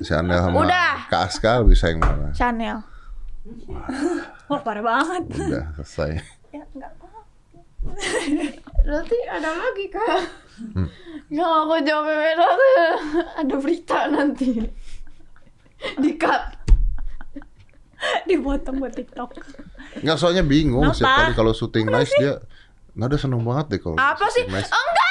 [0.00, 0.92] Chanel sama Udah.
[1.06, 2.32] Kak Aska lebih sayang mana?
[2.32, 2.80] Chanel.
[4.48, 5.22] Wah, parah banget.
[5.30, 6.10] Udah selesai.
[6.50, 7.06] Ya, enggak apa.
[8.82, 10.20] Berarti ada lagi kak.
[11.28, 12.76] Nggak aku jawab beda tuh
[13.36, 14.48] ada berita nanti.
[15.98, 16.51] Di cut.
[18.32, 19.30] Dipotong buat TikTok.
[19.98, 20.96] Enggak soalnya bingung Kenapa?
[20.96, 22.40] setiap kali kalau syuting nice dia
[22.92, 24.44] Nada seneng banget deh kalau Apa sih?
[24.46, 24.68] nice.
[24.68, 25.10] Enggak.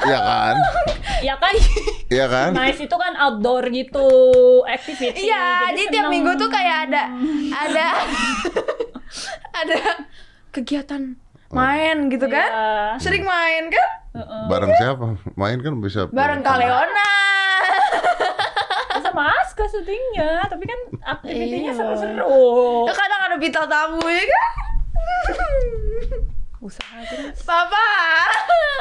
[0.00, 0.54] Iya kan?
[1.20, 1.54] Ya kan,
[2.08, 2.50] Iya kan?
[2.50, 4.08] nice itu kan outdoor gitu,
[4.64, 5.28] activity.
[5.28, 6.12] Iya, jadi tiap seneng.
[6.16, 7.02] minggu tuh kayak ada
[7.52, 7.86] ada
[9.60, 9.78] ada
[10.50, 11.14] kegiatan
[11.50, 12.48] main gitu kan?
[12.48, 12.96] Iya.
[12.96, 13.88] Sering main kan?
[14.48, 15.06] Bareng siapa?
[15.34, 17.10] Main kan bisa Bareng Kaleona.
[19.10, 21.76] Sama Aska syutingnya, tapi kan aktivitinya Iya.
[21.76, 22.86] seru-seru.
[22.86, 24.46] Ya, kadang ada bintang tamu ya kan?
[26.62, 27.42] Usaha terus.
[27.42, 27.86] Papa.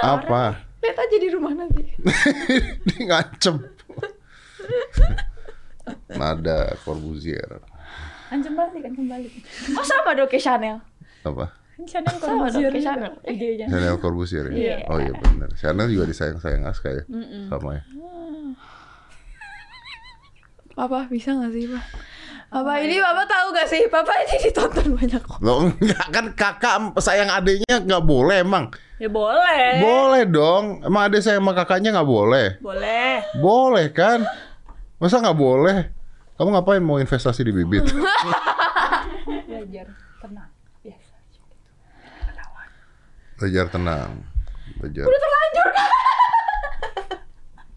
[0.02, 0.44] Apa?
[0.80, 1.84] Lihat aja di rumah nanti.
[2.88, 3.56] Dia ngancem.
[6.12, 7.60] Nada Corbuzier.
[8.30, 9.34] Anjem balik, anjem balik.
[9.74, 10.78] Oh sama dong kayak Chanel.
[11.26, 11.50] Apa?
[11.76, 13.14] Kan Chanel Sama Corbuzier dong, Chanel.
[13.26, 13.66] idenya.
[13.68, 14.56] Chanel Corbuzier ya?
[14.56, 14.78] Iya.
[14.88, 15.50] Oh iya benar.
[15.56, 17.04] Chanel juga disayang-sayang Aska ya?
[17.50, 17.84] Sama ya?
[20.80, 21.84] Papa bisa gak sih, Pak?
[22.48, 23.84] Papa ini Papa tahu gak sih?
[23.92, 25.44] Papa ini ditonton banyak kok.
[25.44, 28.72] Lo enggak kan kakak sayang adiknya nggak boleh emang.
[28.96, 29.84] Ya boleh.
[29.84, 30.80] Boleh dong.
[30.80, 32.64] Emang adik sayang sama kakaknya nggak boleh?
[32.64, 33.28] Boleh.
[33.44, 34.24] Boleh kan?
[35.04, 35.92] Masa nggak boleh?
[36.40, 37.84] Kamu ngapain mau investasi di bibit?
[39.52, 39.92] Belajar
[40.24, 40.52] tenang.
[40.80, 41.16] Biasa.
[43.36, 44.10] Belajar tenang.
[44.80, 45.04] Belajar.
[45.04, 45.90] Udah terlanjur kan?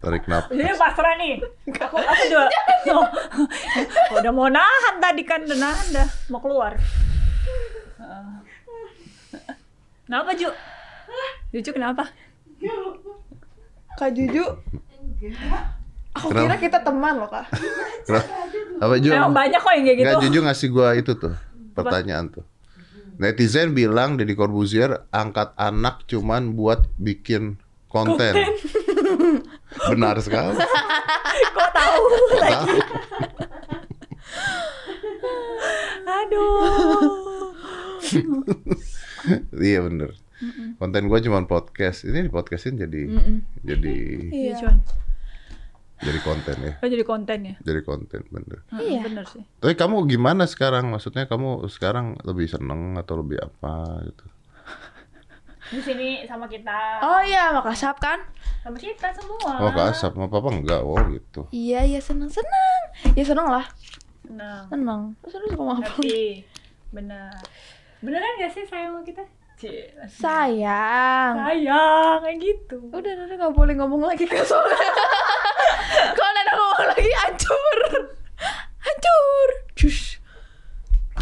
[0.03, 0.51] Tarik nafas.
[0.51, 1.33] Jadi pasrah nih.
[1.79, 2.47] Aku aku juga.
[2.83, 6.75] Oh, udah mau nahan tadi kan udah nahan dah mau keluar.
[10.03, 10.51] Kenapa Ju?
[11.55, 12.11] Juju kenapa?
[13.95, 14.43] Kak Juju.
[16.13, 16.43] Aku Kenapa?
[16.43, 17.47] kira kita teman loh kak.
[18.03, 18.27] Kenapa?
[18.83, 19.09] Apa Ju?
[19.15, 20.05] Emang banyak kok yang kayak gitu.
[20.11, 21.33] Nggak jujur ngasih gua itu tuh
[21.71, 22.45] pertanyaan tuh.
[23.17, 28.33] Netizen bilang Deddy Corbuzier angkat anak cuman buat bikin konten.
[29.89, 30.57] Benar sekali.
[31.55, 32.03] Kok tahu?
[32.33, 32.67] Tahu.
[36.03, 37.51] Aduh.
[39.57, 40.11] iya bener.
[40.75, 42.03] Konten gua cuma podcast.
[42.03, 43.01] Ini di podcastin jadi
[43.63, 43.95] jadi
[44.27, 44.77] Iya, cuman.
[46.03, 46.73] jadi konten ya.
[46.83, 47.55] Oh, jadi konten ya?
[47.63, 48.59] Jadi konten bener.
[48.75, 49.01] Iya.
[49.01, 49.43] Bener sih.
[49.57, 50.91] Tapi kamu gimana sekarang?
[50.91, 54.25] Maksudnya kamu sekarang lebih seneng atau lebih apa gitu?
[55.73, 57.01] Di sini sama kita.
[57.01, 58.21] Oh iya, makasih kan?
[58.61, 59.57] Sama kita semua.
[59.57, 60.81] Oh ke asap, sama papa enggak?
[60.85, 61.49] Oh gitu.
[61.49, 62.81] Iya, iya seneng seneng.
[63.17, 63.65] Ya seneng lah,
[64.21, 64.63] Senang.
[64.69, 65.01] seneng.
[65.25, 65.73] Terus lu suka apa?
[65.81, 66.45] Happy.
[66.93, 67.33] Bener.
[68.05, 69.23] Beneran gak sih sayang sama kita?
[69.57, 69.89] Cie.
[70.05, 71.33] Sayang.
[71.39, 72.77] Sayang, kayak gitu.
[72.93, 74.77] Udah, udah nggak boleh ngomong lagi ke soalnya.
[76.17, 77.79] Kalau Nana ngomong lagi hancur,
[78.77, 79.49] hancur.
[79.73, 80.19] Cus.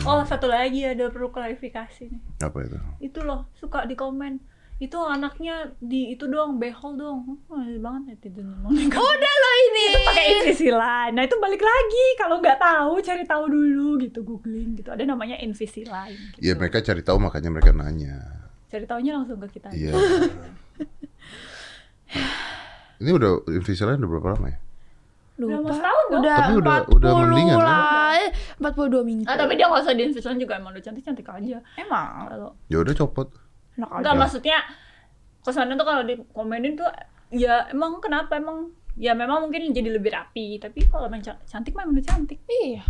[0.08, 2.22] Oh, satu lagi ada perlu klarifikasi nih.
[2.42, 2.78] Apa itu?
[3.02, 4.42] Itu loh, suka di komen.
[4.82, 7.38] Itu anaknya di itu doang, behol doang.
[7.46, 8.74] Oh, banget netizen ngomong.
[8.90, 9.86] Udah lo ini.
[9.94, 11.12] itu pakai Invisalign.
[11.14, 14.90] Nah itu balik lagi kalau nggak tahu cari tahu dulu gitu googling gitu.
[14.90, 16.18] Ada namanya Invisalign.
[16.34, 16.42] Gitu.
[16.42, 18.18] Ya mereka cari tahu makanya mereka nanya.
[18.74, 19.70] Cari taunya langsung ke kita.
[19.70, 19.94] Iya.
[23.06, 24.58] Ini udah Invisalign udah berapa lama ya?
[25.44, 25.74] Udah mau Lupa.
[25.74, 26.22] setahun dong.
[26.22, 27.66] Udah Tapi udah- 40 udah mendingan, kan?
[27.66, 28.12] lah.
[28.14, 29.26] Eh, 42 minggu.
[29.26, 31.58] Ah, tapi dia nggak usah di Invisalign juga emang udah cantik cantik aja.
[31.76, 33.28] Emang Kalau Ya udah copot.
[33.74, 33.98] enak aja.
[33.98, 34.58] Enggak maksudnya
[35.42, 36.86] kesannya tuh kalau dikomenin tuh
[37.30, 41.72] ya emang kenapa emang ya memang mungkin jadi lebih rapi tapi kalau emang ca- cantik
[41.72, 42.84] mah emang udah cantik Iya.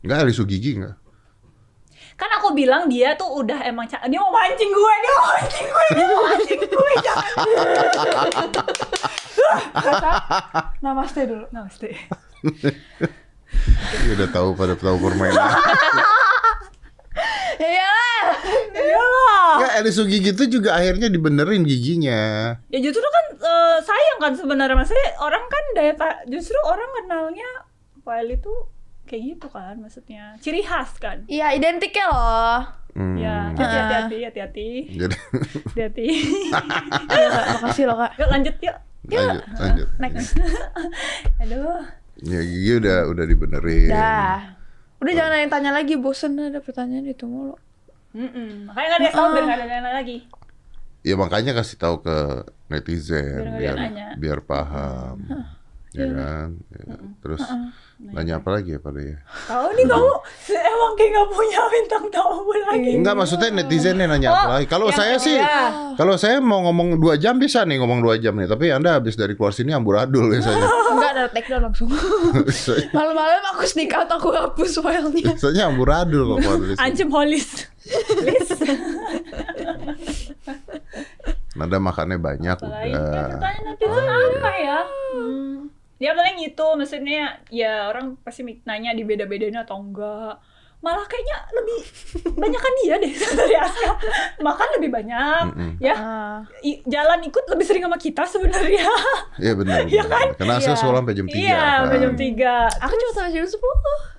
[0.00, 0.98] Enggak alisu gigi enggak?
[2.14, 5.84] kan aku bilang dia tuh udah emang dia mau mancing gue dia mau mancing gue
[5.90, 7.36] dia mau mancing gue jangan
[10.80, 11.44] namaste dulu.
[11.50, 11.88] namaste
[13.96, 15.46] Ya udah tahu pada tahu permainan.
[17.54, 17.92] Iya.
[18.74, 22.52] iyalah Enggak alisu gigi itu juga akhirnya dibenerin giginya.
[22.66, 27.48] ya justru kan eh, sayang kan sebenarnya maksudnya orang kan daya ta- justru orang kenalnya
[28.00, 28.52] file itu
[29.04, 32.58] kayak gitu kan maksudnya ciri khas kan Iya, identiknya loh.
[32.90, 33.14] Hmm.
[33.16, 35.16] ya hati-hati hati-hati hati-hati Jadi
[35.66, 36.06] hati-hati
[36.48, 36.64] Kak.
[37.54, 38.12] Makasih loh, Kak.
[38.16, 39.88] yuk lanjut yuk lanjut lanjut.
[40.02, 40.32] Next.
[41.38, 41.84] aduh
[42.22, 43.90] Ya gigi udah udah dibenerin.
[43.90, 44.54] Dah.
[45.02, 47.58] Udah jangan ada yang tanya lagi, bosen ada pertanyaan itu mulu.
[48.14, 48.70] Mm-mm.
[48.70, 50.18] Makanya nggak dikasih tahu biar nggak ada yang nanya lagi.
[51.04, 52.16] Ya makanya kasih tahu ke
[52.70, 54.06] netizen Biar biar nanya.
[54.16, 55.16] biar paham.
[55.92, 56.48] Ya kan?
[56.72, 56.96] Ya.
[57.20, 57.42] Terus
[57.94, 59.16] nanya apa lagi ya pada ya?
[59.46, 60.12] Tahu nih kamu
[60.74, 62.90] emang kayak nggak punya bintang tamu lagi.
[62.98, 64.66] Enggak maksudnya netizen nih nanya apa lagi.
[64.66, 65.38] Kalau saya sih,
[65.94, 68.50] kalau saya mau ngomong dua jam bisa nih ngomong dua jam nih.
[68.50, 70.66] Tapi anda habis dari keluar sini amburadul biasanya.
[70.94, 71.88] Enggak ada take down langsung.
[72.96, 75.32] Malam-malam aku sneak out, aku hapus filenya.
[75.32, 76.82] biasanya amburadul kok keluar dari sini.
[76.82, 77.48] Ancem holis.
[78.24, 78.48] Lis.
[81.54, 83.26] Nada makannya banyak Apalagi ya udah.
[83.38, 84.78] pertanyaan netizen apa ya?
[85.14, 85.54] Hmm.
[85.96, 90.36] Ya paling gitu, maksudnya ya orang pasti nanya di beda-bedain atau enggak.
[90.78, 91.80] Malah kayaknya lebih
[92.44, 93.92] banyak kan dia deh dari Aska.
[94.46, 95.72] Makan lebih banyak, Mm-mm.
[95.80, 95.94] ya.
[95.94, 96.38] Ah.
[96.60, 98.84] I- jalan ikut lebih sering sama kita sebenarnya.
[99.38, 99.80] Iya benar.
[99.88, 100.12] Iya benar.
[100.12, 100.26] kan?
[100.36, 100.80] Karena saya Iya.
[100.80, 101.34] sekolah sampai jam 3.
[101.34, 102.54] Iya, sampai jam 3.
[102.80, 103.58] Aku cuma sampai jam 10.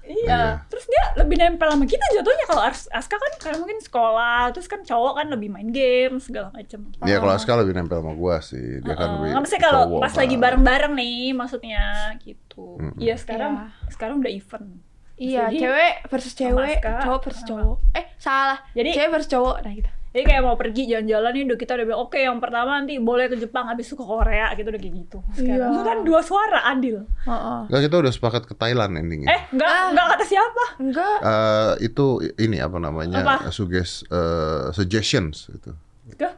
[0.06, 0.26] Iya.
[0.28, 0.41] Iya.
[0.68, 4.82] Terus dia lebih nempel sama kita jatuhnya kalau Aska kan karena mungkin sekolah, terus kan
[4.82, 6.94] cowok kan lebih main game segala macem.
[7.02, 8.80] Iya kalau Aska lebih nempel sama gua sih.
[8.80, 9.15] Dia kan Heeh.
[9.18, 10.44] lebih Nggak mesti kalau cowok pas lagi banget.
[10.46, 11.84] bareng-bareng nih maksudnya
[12.20, 12.65] gitu.
[12.96, 13.89] Iya sekarang Iya.
[13.89, 14.68] sekarang udah event.
[15.15, 17.78] Iya, Jadi, cewek versus cewek, Aska, cowok versus cowok.
[17.94, 18.60] Eh, salah.
[18.72, 19.56] Jadi- cewek versus cowok.
[19.63, 19.91] Nah, gitu.
[20.15, 23.28] Jadi kayak mau pergi jalan-jalan nih udah kita udah bilang oke yang pertama nanti boleh
[23.28, 25.17] ke Jepang habis itu ke Korea gitu udah kayak gitu.
[25.34, 25.84] Sekarang Iya.
[25.84, 27.04] kan dua suara adil.
[27.21, 27.60] Heeh.
[27.67, 29.28] Enggak kita udah sepakat ke Thailand endingnya.
[29.28, 29.91] Eh enggak Ah.
[29.91, 30.63] enggak kata siapa?
[30.78, 31.17] Enggak.
[31.19, 32.06] Eh, itu
[32.38, 33.19] ini apa namanya?
[33.19, 33.51] Apa?
[33.51, 35.75] Suggest eh, suggestions itu
[36.15, 36.34] Tuh,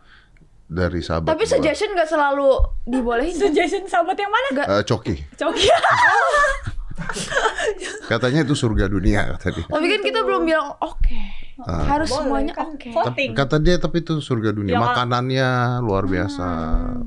[0.65, 1.29] dari sahabat.
[1.29, 1.51] Tapi gua.
[1.53, 2.49] suggestion gak selalu
[2.83, 3.29] dibolehin.
[3.31, 4.47] suggestion sahabat yang mana?
[4.51, 4.67] Enggak.
[4.67, 5.15] Eh, Coki.
[5.33, 5.69] Coki.
[8.11, 9.65] Katanya itu surga dunia kata dia.
[9.67, 11.21] Tapi kan kita belum bilang oke.
[11.65, 12.89] Harus Boleh, semuanya kan oke.
[12.93, 13.31] voting.
[13.33, 14.77] Kata dia tapi itu surga dunia.
[14.77, 14.81] Ya.
[14.81, 15.49] Makanannya
[15.81, 16.45] luar biasa.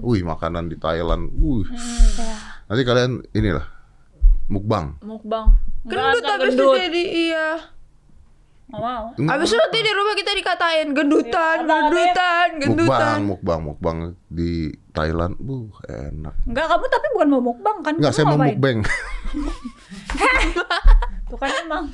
[0.03, 1.31] Wih, makanan di Thailand.
[1.39, 1.67] Wih.
[2.19, 2.35] Ya.
[2.67, 3.67] Nanti kalian inilah
[4.51, 4.99] mukbang.
[5.07, 5.55] Mukbang.
[5.87, 7.49] Gendut habis itu jadi iya.
[8.71, 9.05] Nggak mau.
[9.19, 12.87] Habis itu nanti di rumah kita dikatain gendutan, Iya, apa, gendutan, gendutan.
[12.87, 13.99] Mukbang, mukbang, mukbang
[14.31, 16.35] di Thailand, buh enak.
[16.47, 17.95] Enggak, kamu tapi bukan mau mukbang kan?
[17.99, 18.79] Enggak, saya mau mukbang.
[21.31, 21.91] Tuh kan emang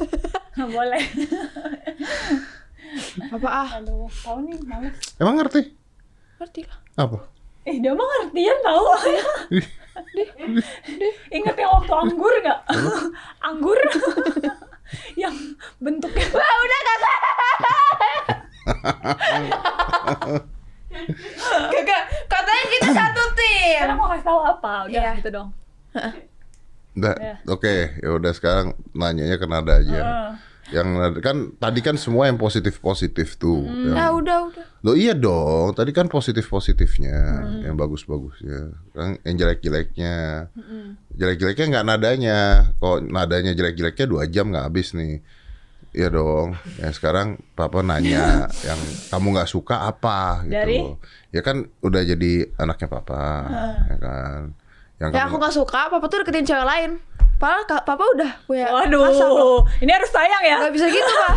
[0.56, 1.02] nggak boleh.
[3.32, 3.68] Apa ah?
[3.80, 4.96] Aduh, tahu nih males.
[5.16, 5.72] Emang ngerti?
[6.40, 6.78] Ngerti lah.
[7.00, 7.18] Apa?
[7.64, 8.84] Eh, dia mah ngertian tahu.
[11.30, 12.60] Ingat yang waktu anggur nggak?
[13.40, 13.78] anggur
[15.22, 15.34] yang
[15.78, 16.26] bentuknya.
[16.36, 17.18] Wah, udah kakak.
[21.66, 23.78] Kakak, katanya kita satu tim.
[23.82, 24.72] Karena mau kasih tahu apa?
[24.86, 25.10] Udah Iya.
[25.16, 25.48] gitu dong.
[26.96, 27.34] Nggak, Ya.
[27.46, 30.00] oke, ya udah sekarang nanyanya ke nada aja.
[30.00, 30.30] Heeh.
[30.68, 30.88] Yang
[31.20, 33.62] kan tadi kan semua yang positif positif tuh.
[33.62, 33.86] Hmm.
[33.88, 34.64] Yang- Ah, udah, udah.
[34.82, 37.62] Loh iya dong, tadi kan positif positifnya, Hmm.
[37.62, 40.98] yang bagus bagusnya, kan yang jelek jeleknya, Hmm.
[41.12, 42.38] jelek jeleknya nggak nadanya,
[42.74, 45.22] kok nadanya jelek jeleknya dua jam nggak habis nih,
[45.90, 46.52] Iya dong.
[46.76, 48.76] Ya sekarang papa nanya yang
[49.08, 50.52] kamu nggak suka apa gitu.
[50.52, 50.78] Dari?
[51.30, 53.24] Ya kan udah jadi anaknya papa,
[53.86, 54.40] ya kan.
[54.96, 56.90] Yang Ya kamu- aku gak suka, papa tuh deketin cewek lain.
[57.36, 59.60] Padahal ka- papa udah punya Waduh, loh.
[59.78, 60.56] ini harus sayang ya.
[60.58, 61.34] Gak bisa gitu pak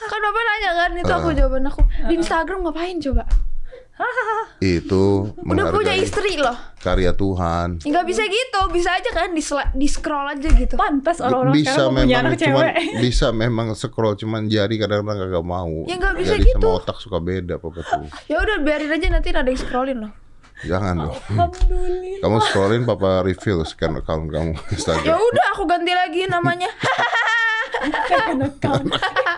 [0.00, 1.34] Kan bapak nanya kan, itu aku Ah.
[1.34, 3.24] jawaban aku Di Instagram ngapain coba?
[4.60, 7.82] itu Udah punya istri loh karya Tuhan.
[7.82, 9.42] Gak bisa gitu, bisa aja kan di,
[9.74, 12.74] di scroll aja gitu Pantas orang-orang bisa sekarang mau punya memang anak cuman cewek.
[13.04, 15.74] bisa memang scroll cuman jari kadang-kadang kagak mau.
[15.84, 16.62] Ya, nggak bisa Jari gitu.
[16.62, 18.06] sama otak suka beda papa tuh.
[18.26, 20.12] Ya udah biarin aja nanti ada yang scrollin loh
[20.60, 21.14] Jangan dong.
[21.28, 22.18] Alhamdulillah.
[22.18, 25.14] Kamu scrollin papa reveal scan account kamu Ya Instagram.
[25.14, 26.66] udah aku ganti lagi namanya
[27.78, 28.86] Second account.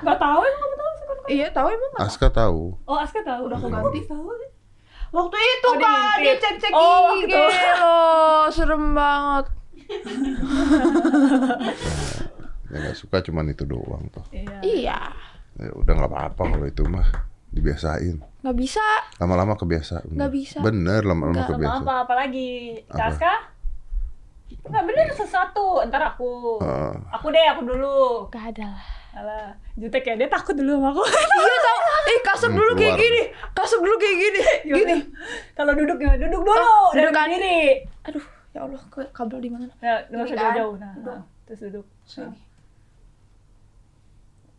[0.01, 1.21] Gak tahu emang kamu tahu account?
[1.29, 1.91] Iya tahu emang?
[1.99, 2.63] Aska tahu.
[2.85, 3.41] Oh, Aska tahu.
[3.47, 4.01] Udah aku ganti.
[4.03, 4.29] Tahu.
[5.11, 6.41] Waktu itu Oh, dia pak, dia ngintip.
[6.41, 7.33] cek-cek Oh, IG
[7.75, 9.47] loh Serem banget
[12.65, 14.23] Ya nggak suka cuman itu doang tuh.
[14.31, 14.55] Iya.
[14.63, 15.01] Iya
[15.59, 17.05] Ya, udah nggak apa-apa kalau itu mah
[17.51, 18.17] dibiasain.
[18.41, 18.81] Gak bisa
[19.17, 20.07] Lama-lama kebiasaan.
[20.09, 20.59] Nggak bisa.
[20.61, 21.83] Bener lama-lama Nggak, Sama kebiasaan.
[21.83, 22.51] apa apa lagi?
[22.89, 23.05] Apa?
[23.07, 23.33] Aska?
[24.63, 25.67] Enggak bener sesuatu.
[25.85, 26.57] Ntar aku.
[26.59, 26.93] Heeh.
[27.13, 28.27] Aku deh, aku dulu.
[28.29, 30.15] Gak ada lah Alah, jutek ya.
[30.15, 31.03] Dia takut dulu sama aku.
[31.41, 34.97] Iya tau Eh kasep Hmm, dulu kayak gini Kasep dulu kayak gini Gini
[35.53, 36.17] Kalau duduk gimana?
[36.17, 36.55] Duduk dulu.
[36.55, 37.27] Oh, duduk kan.
[37.27, 37.85] berdiri.
[38.03, 40.43] Aduh ya Allah ke- kabel di mana Nah, nggak usah kan.
[40.49, 40.75] jauh-jauh.
[40.77, 41.13] Nah, Duduk.
[41.13, 41.87] nah, terus duduk.
[42.03, 42.39] Sini.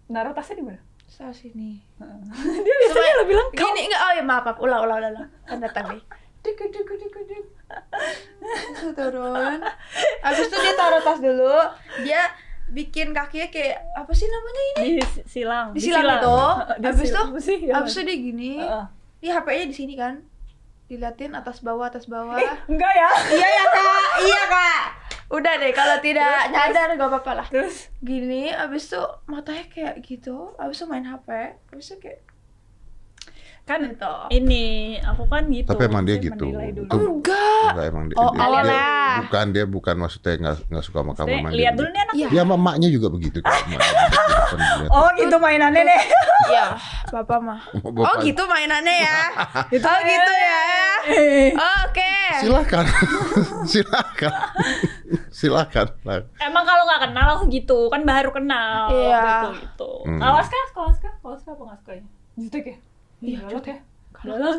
[0.07, 0.79] Naruh tasnya di mana?
[1.11, 1.83] Salah sini
[2.63, 3.59] Dia biasanya lebih lengkap.
[3.59, 6.03] Gini enggak oh ya maaf maaf ulang ulang ulang kan datang nih
[6.41, 7.45] Duk, duk, duk, duk, duk.
[8.73, 9.59] Terus turun
[10.21, 11.53] Abis itu dia taruh tas dulu
[12.01, 12.31] Dia
[12.67, 15.69] bikin kakinya kayak apa sih namanya ini Di si- silang.
[15.69, 16.39] di silang itu
[16.81, 17.27] Abis itu silang.
[17.27, 17.57] Apa sih?
[17.61, 17.73] Ya.
[17.77, 18.85] Abis itu dia gini Heeh.
[19.19, 20.23] Dia HP-nya di sini kan
[20.87, 23.09] Diliatin atas bawah atas bawah Eh, enggak ya.
[23.29, 24.81] Iya ya kak Iya kak
[25.31, 30.51] Udah deh kalau tidak nyadar gak apa-apa lah Terus gini abis itu matanya kayak gitu
[30.55, 31.27] abis itu main HP
[31.69, 32.21] abis itu kayak
[33.61, 34.65] kan gitu ini
[34.99, 35.69] aku kan gitu.
[35.69, 36.33] Tapi emang dia gitu.
[36.49, 36.59] dulu.
[36.59, 38.73] Itu- enggak Enggak emang dia, Oh, dia- awalnya.
[38.73, 42.13] dia- bukan dia bukan maksudnya nggak nggak suka sama kamu dia lihat dulu nih anak.
[42.17, 43.53] Ya sama emaknya juga begitu kan.
[44.89, 46.03] Oh gitu mainannya deh.
[46.41, 46.73] Iya,
[47.07, 47.61] bapak mah.
[47.85, 49.19] Bapak- Oh gitu mainannya ya.
[49.69, 50.61] Gitu oh gitu ya.
[51.05, 51.49] Eh.
[51.85, 52.11] Oke.
[52.41, 52.85] Silakan.
[53.63, 54.33] Silakan.
[55.37, 55.87] Silakan.
[56.01, 58.89] Nah, Emang kalau nggak kenal aku gitu, kan baru kenal.
[58.89, 59.23] Iya.
[59.23, 59.91] Gitu gitu.
[60.05, 60.19] Hmm.
[60.19, 60.65] Awas kah?
[60.77, 61.13] Awas kah?
[61.21, 61.51] Awas kah?
[61.51, 62.05] Apa nggak sukanya?
[62.35, 62.77] Jutek ya?
[63.21, 63.77] Iya, galak ya.
[64.13, 64.39] Galak.
[64.39, 64.57] Galak.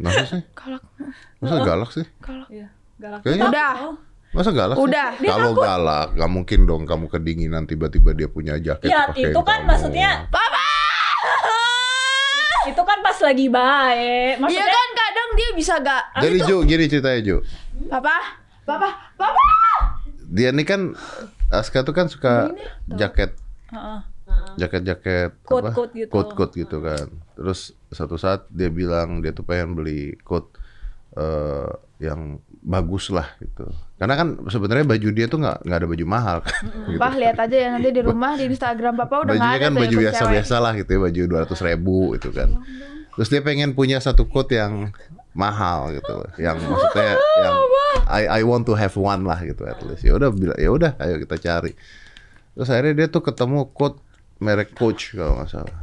[0.00, 0.40] Masa sih?
[0.54, 0.82] Galak.
[1.38, 2.06] Masa galak sih?
[2.18, 2.48] Galak.
[2.48, 3.20] Iya, galak.
[3.20, 3.72] Kayaknya- Udah.
[3.82, 3.94] Oh.
[4.30, 4.82] Masa galak sih?
[4.82, 5.08] Udah.
[5.16, 5.64] Dia Kalau takut.
[5.64, 8.86] galak, nggak mungkin dong kamu kedinginan tiba-tiba dia punya jaket.
[8.86, 9.68] Ya, itu kan kamu.
[9.68, 10.62] maksudnya Papa.
[12.62, 14.30] itu kan pas lagi baik.
[14.30, 16.02] Iya Maksudnya kan kadang dia bisa gak.
[16.16, 17.36] Jadi Ju, gini ceritanya Ju.
[17.88, 18.39] Papa.
[18.70, 18.88] Papa.
[19.16, 19.42] Papa.
[20.26, 20.94] Dia nih kan
[21.50, 22.54] Aska tuh kan suka
[22.88, 23.34] jaket
[23.68, 24.00] Heeh.
[24.56, 25.70] jaket-jaket Coat- apa?
[25.74, 26.10] coat gitu.
[26.10, 27.06] Coat-coat gitu kan.
[27.34, 30.46] Terus satu saat dia bilang dia tuh pengen beli coat
[31.12, 31.66] eh,
[31.98, 33.66] yang bagus lah gitu.
[33.96, 36.62] Karena kan sebenarnya baju dia tuh nggak nggak ada baju mahal kan.
[36.86, 36.96] gitu.
[36.96, 39.72] Pah lihat aja ya nanti di rumah di Instagram papa udah nggak Bajunya ada kan
[39.74, 42.48] baju biasa-biasa lah gitu ya, baju dua ratus ribu itu kan.
[43.10, 44.94] Terus dia pengen punya satu coat yang
[45.30, 47.56] mahal gitu, yang maksudnya yang
[48.10, 50.02] I I want to have one lah gitu at least.
[50.02, 51.72] Ya udah bila- ya udah ayo kita cari.
[52.52, 54.02] Terus akhirnya dia tuh ketemu coat
[54.42, 55.76] merek Coach kalau nggak salah.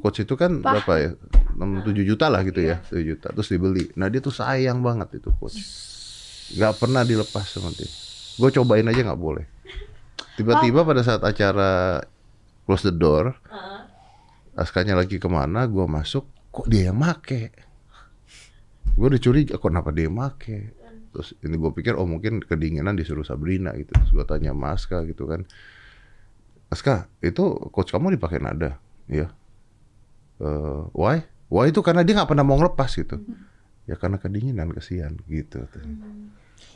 [0.00, 1.10] Coach itu kan berapa ya?
[1.54, 3.28] 6 7 juta lah gitu ya, 7 juta.
[3.36, 3.84] Terus dibeli.
[3.92, 5.60] Nah, dia tuh sayang banget itu Coach.
[6.56, 7.84] Gak pernah dilepas sama dia.
[8.34, 9.44] Gue cobain aja nggak boleh.
[10.34, 12.00] Tiba-tiba pada saat acara
[12.64, 13.36] close the door,
[14.50, 17.54] Askanya lagi ke mana, gue masuk, kok dia yang make?
[18.98, 20.74] Gue udah curiga, kok kenapa dia yang make?
[21.10, 23.90] Terus ini gue pikir oh mungkin kedinginan disuruh Sabrina gitu.
[23.90, 25.42] Terus gue tanya sama Aska gitu kan.
[26.68, 28.78] Aska, itu coach kamu dipakai nada?
[29.06, 29.26] Iya.
[30.38, 31.26] Eh, why?
[31.50, 33.18] Why itu karena dia nggak pernah mau ngelepas gitu.
[33.84, 35.66] Ya karena kedinginan kesian gitu.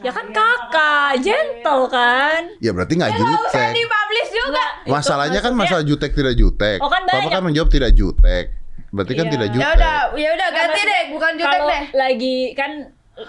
[0.02, 2.42] Ya kan kakak, gentle kan?
[2.58, 3.70] Ya berarti nggak jutek.
[3.70, 4.64] Dipublish juga.
[4.90, 6.82] Masalahnya kan masalah jutek tidak jutek.
[6.82, 8.50] Oh, kan Papa kan menjawab tidak jutek.
[8.90, 9.32] Berarti kan Iya.
[9.32, 9.74] tidak Ya jutek.
[9.78, 11.82] udah, ya udah ganti deh, bukan jutek kalau deh.
[11.94, 12.70] lagi kan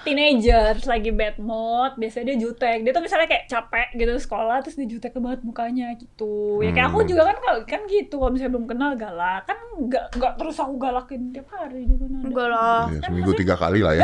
[0.02, 4.76] teenagers lagi bad mood biasanya dia jutek dia tuh misalnya kayak capek gitu sekolah terus
[4.76, 7.10] dia jutek banget mukanya gitu ya kayak aku Hmm.
[7.10, 10.74] juga kan kalau kan gitu kalau misalnya belum kenal galak kan nggak nggak terus aku
[10.76, 12.26] galakin tiap hari juga nada.
[12.26, 12.82] Enggak lah.
[12.88, 14.04] Ya, seminggu tiga kali lah ya.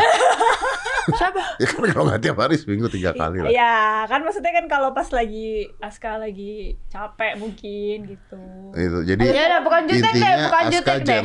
[1.17, 1.41] Siapa?
[1.63, 3.49] ya kan kalau nggak tiap hari seminggu tiga kali lah.
[3.49, 8.41] Ya kan maksudnya kan kalau pas lagi Aska lagi capek mungkin gitu
[8.75, 11.21] Itu jadi Ya udah, bukan jutek deh, intinya bukan Aska jutek deh.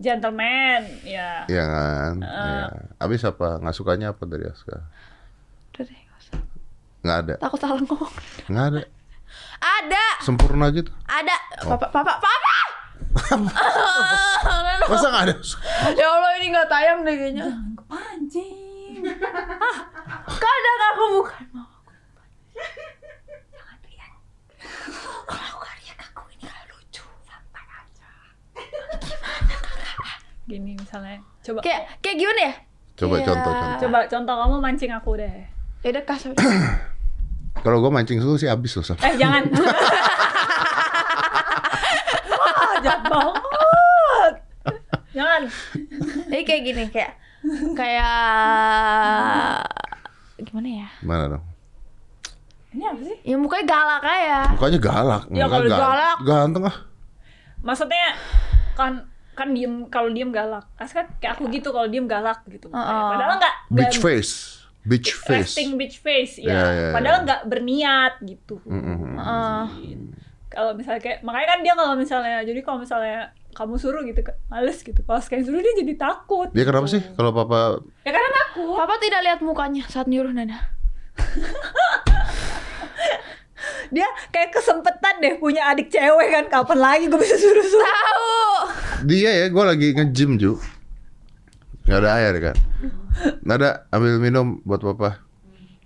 [0.00, 2.14] Gentle, gentleman ya ya kan.
[2.24, 2.64] Ya.
[2.96, 3.60] Abis apa?
[3.60, 4.80] Nggak sukanya apa dari Aska?
[5.70, 6.40] Udah deh, nggak usah.
[7.04, 8.12] Nggak ada, Takut salah ngomong.
[8.48, 8.80] nggak ada.
[9.60, 10.90] Ada, Sempurna gitu.
[11.04, 11.36] ada.
[11.68, 11.76] Oh.
[11.76, 12.56] Papa, papa, papa.
[14.90, 15.34] Masa nggak ada?
[15.94, 17.46] ya Allah ini nggak tayang deh kayaknya.
[17.90, 19.04] anjing
[20.26, 21.68] Kadang aku bukan mau.
[30.50, 32.54] Gini misalnya coba Kayak kayak gimana ya?
[32.96, 33.24] Coba Iya.
[33.24, 33.78] contoh contoh.
[33.80, 35.34] coba contoh kamu mancing aku deh
[35.80, 36.34] Ya udah kasih.
[37.64, 38.84] Kalau gue mancing dulu sih abis loh.
[38.84, 38.98] Saf.
[38.98, 39.42] eh jangan
[42.30, 43.34] Wah, jahat banget
[45.10, 45.42] jangan
[46.26, 47.12] Jadi kayak gini kayak
[47.72, 48.14] kayak
[50.40, 50.88] gimana ya?
[51.00, 51.44] Gimana dong?
[52.70, 54.40] ini apa sih Ya mukanya galak aja.
[54.48, 55.22] Mukanya galak.
[55.26, 56.16] Ya, mukanya kalau gal- galak.
[56.22, 56.76] Ganteng ah.
[57.60, 58.06] maksudnya
[58.72, 59.09] kan
[59.40, 63.04] kan diem kalau diem galak As kan kayak aku gitu kalau diem galak gitu Heeh.
[63.08, 64.34] padahal nggak Beach nggak- face.
[64.80, 65.52] Beach face.
[65.52, 66.90] resting beach face ya Ya, ya, ya.
[66.90, 69.12] padahal nggak berniat gitu Mm-mm.
[69.14, 69.64] Heeh.
[70.48, 73.18] kalau misalnya kayak makanya kan dia kalau misalnya jadi kalau misalnya
[73.50, 76.96] kamu suruh gitu males gitu kalau sekali suruh dia jadi takut Dia kenapa gitu.
[76.96, 80.58] sih kalau papa ya karena takut Papa tidak lihat mukanya saat nyuruh Nana.
[83.90, 88.30] dia kayak kesempetan deh punya adik cewek kan kapan lagi gue bisa suruh suruh Tahu.
[89.10, 90.54] Dia ya, gue lagi nge-gym Ju
[91.84, 92.56] Gak ada air kan
[93.42, 95.18] Nada, ambil minum buat papa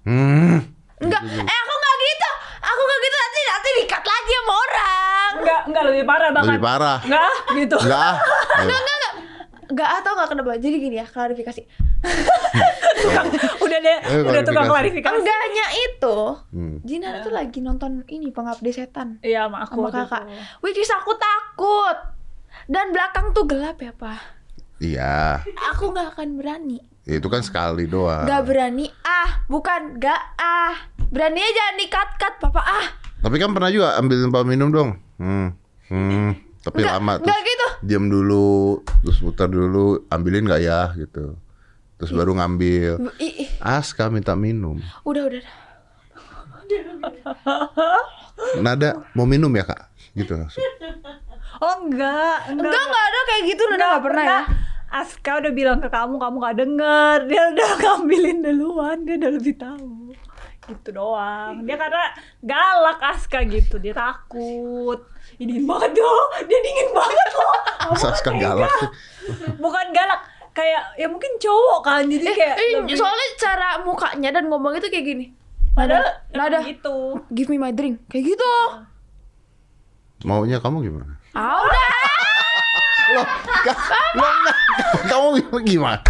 [0.04, 0.60] Hmm
[1.00, 2.28] Enggak, eh aku nggak gitu.
[2.60, 5.30] Aku nggak gitu nanti nanti dikat lagi sama orang.
[5.34, 8.16] enggak enggak lebih parah bahkan Lebih parah enggak gitu Enggak ah
[8.62, 8.76] Ayo.
[9.64, 10.50] Enggak atau nggak kenapa.
[10.60, 11.60] Jadi gini ya, klarifikasi.
[13.60, 15.16] Udah deh Eh, udah tukang klarifikasi.
[15.16, 16.16] Enggaknya itu.
[16.52, 16.76] Hmm.
[16.84, 20.22] Jinan tuh lagi nonton ini pengabdi setan iya sama aku sama kakak.
[20.24, 20.34] itu.
[20.60, 21.98] Which is aku takut.
[22.64, 24.20] Dan belakang tuh gelap ya, Pak.
[24.78, 26.80] Iya Aku nggak akan berani.
[27.04, 30.72] Itu kan sekali doang Gak berani ah, bukan gak ah.
[31.12, 32.86] Berani aja nih cut-cut, Papa ah.
[33.20, 35.52] Tapi kan pernah juga ambilin papa minum dong Hmm
[35.92, 36.32] Hmm
[36.64, 37.66] Tapi Enggak, lama enggak terus gitu.
[37.84, 41.36] Diam dulu Terus muter dulu Ambilin gak ya gitu
[42.04, 43.00] Terus baru ngambil.
[43.64, 44.76] Aska minta minum.
[45.08, 45.40] Udah udah.
[45.40, 45.54] udah.
[48.60, 49.88] Nada mau minum ya kak?
[50.12, 50.60] Gitu langsung.
[51.64, 52.76] Oh enggak Enggak.
[52.76, 53.62] Enggak ada kayak gitu.
[53.72, 54.40] Nana nggak pernah ya.
[54.94, 57.18] Aska udah bilang ke kamu, kamu gak denger.
[57.26, 60.14] Dia udah ngambilin duluan, dia udah lebih tahu.
[60.70, 61.66] Gitu doang.
[61.66, 65.02] Dia karena galak Aska gitu, dia takut.
[65.34, 67.54] Ini dingin banget loh, dia dingin banget loh.
[67.90, 68.90] Aska galak sih?
[69.58, 70.20] Bukan galak,
[70.54, 74.86] kayak ya mungkin cowok kan Jadi kayak Eh, lebih- soalnya cara mukanya dan ngomong itu
[74.86, 75.26] kayak gini.
[75.74, 77.98] Padahal Nada, gitu give me my drink.
[78.06, 78.52] Kayak gitu.
[80.24, 81.18] Maunya kamu gimana?
[81.32, 81.86] Ah, udah.
[83.12, 83.26] Loh,
[83.60, 83.80] ka-
[84.14, 84.32] loh,
[85.04, 85.26] kamu
[85.62, 86.00] gimana?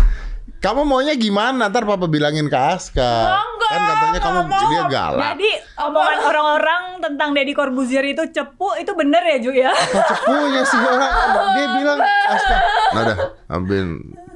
[0.61, 1.67] Kamu maunya gimana?
[1.67, 3.13] Ntar papa bilangin ke Aska.
[3.35, 4.71] Enggak, kan katanya kamu enggak mau.
[4.71, 5.21] dia galak.
[5.31, 9.73] Jadi omongan orang-orang tentang Deddy Corbuzier itu cepu, itu bener ya Ju ya?
[9.73, 11.13] Kok cepunya sih orang?
[11.51, 12.57] Dia bilang Aska.
[12.93, 13.15] Nada,
[13.51, 13.85] ambil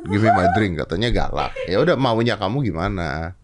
[0.08, 1.52] give me my drink katanya galak.
[1.64, 3.36] Ya udah maunya kamu gimana?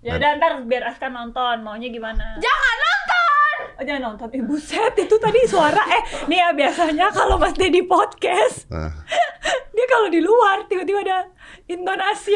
[0.00, 2.36] Ya udah ntar biar Aska nonton, maunya gimana?
[2.36, 3.56] Jangan nonton.
[3.72, 4.28] Oh, jangan nonton.
[4.30, 8.90] Eh buset, itu tadi suara eh nih ya biasanya kalau Mas Dedi podcast Nah,
[9.74, 11.18] dia kalau di luar tiba-tiba ada
[11.64, 12.34] intonasi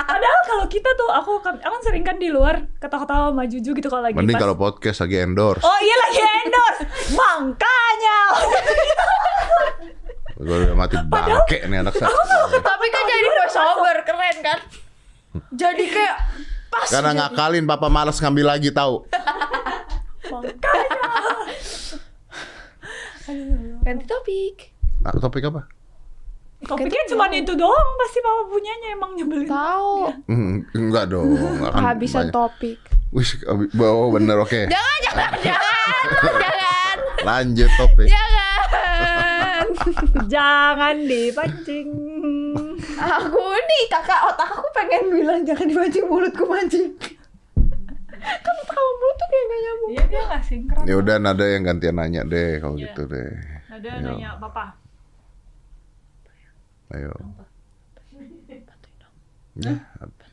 [0.00, 3.70] padahal kalau kita tuh aku kan aku kan sering kan di luar ketawa-ketawa sama Juju
[3.72, 5.62] gitu kalau lagi mending pas- kalau podcast lagi endorse.
[5.62, 6.80] Oh iya lagi endorse
[7.12, 8.18] Makanya
[10.40, 12.08] Gue udah mati bangke nih anak saya.
[12.50, 14.58] Tapi kan jadi voiceover keren kan?
[15.52, 16.16] Jadi kayak
[16.66, 16.88] pas.
[16.88, 19.04] Karena ngakalin papa malas ngambil lagi tahu.
[23.80, 24.56] Ganti topik.
[25.00, 25.68] Nah, topik apa?
[26.60, 29.48] Topiknya cuma itu doang pasti papa punyanya emang nyebelin.
[29.48, 29.92] Tahu.
[30.24, 31.36] Hmm, enggak dong.
[31.62, 32.80] Kehabisan topik.
[33.10, 34.70] Wih, abi- oh bener oke.
[34.70, 35.96] Jangan, jangan, jangan,
[36.46, 38.06] jangan, Lanjut topik.
[38.06, 38.39] jangan.
[40.32, 41.88] Jangan dipancing.
[43.00, 46.92] Aku nih kakak otak aku pengen bilang jangan dipancing mulutku mancing.
[48.20, 49.90] kan kamu mulut tuh kayak gak nyambung.
[49.90, 50.84] Iya dia nggak sinkron.
[50.84, 52.92] Ya udah nada yang gantian nanya deh kalau Iya.
[52.92, 53.32] gitu deh.
[53.72, 54.04] Ada Ayo.
[54.04, 54.64] nanya papa.
[56.92, 57.12] Ayo.
[59.60, 59.72] Ya,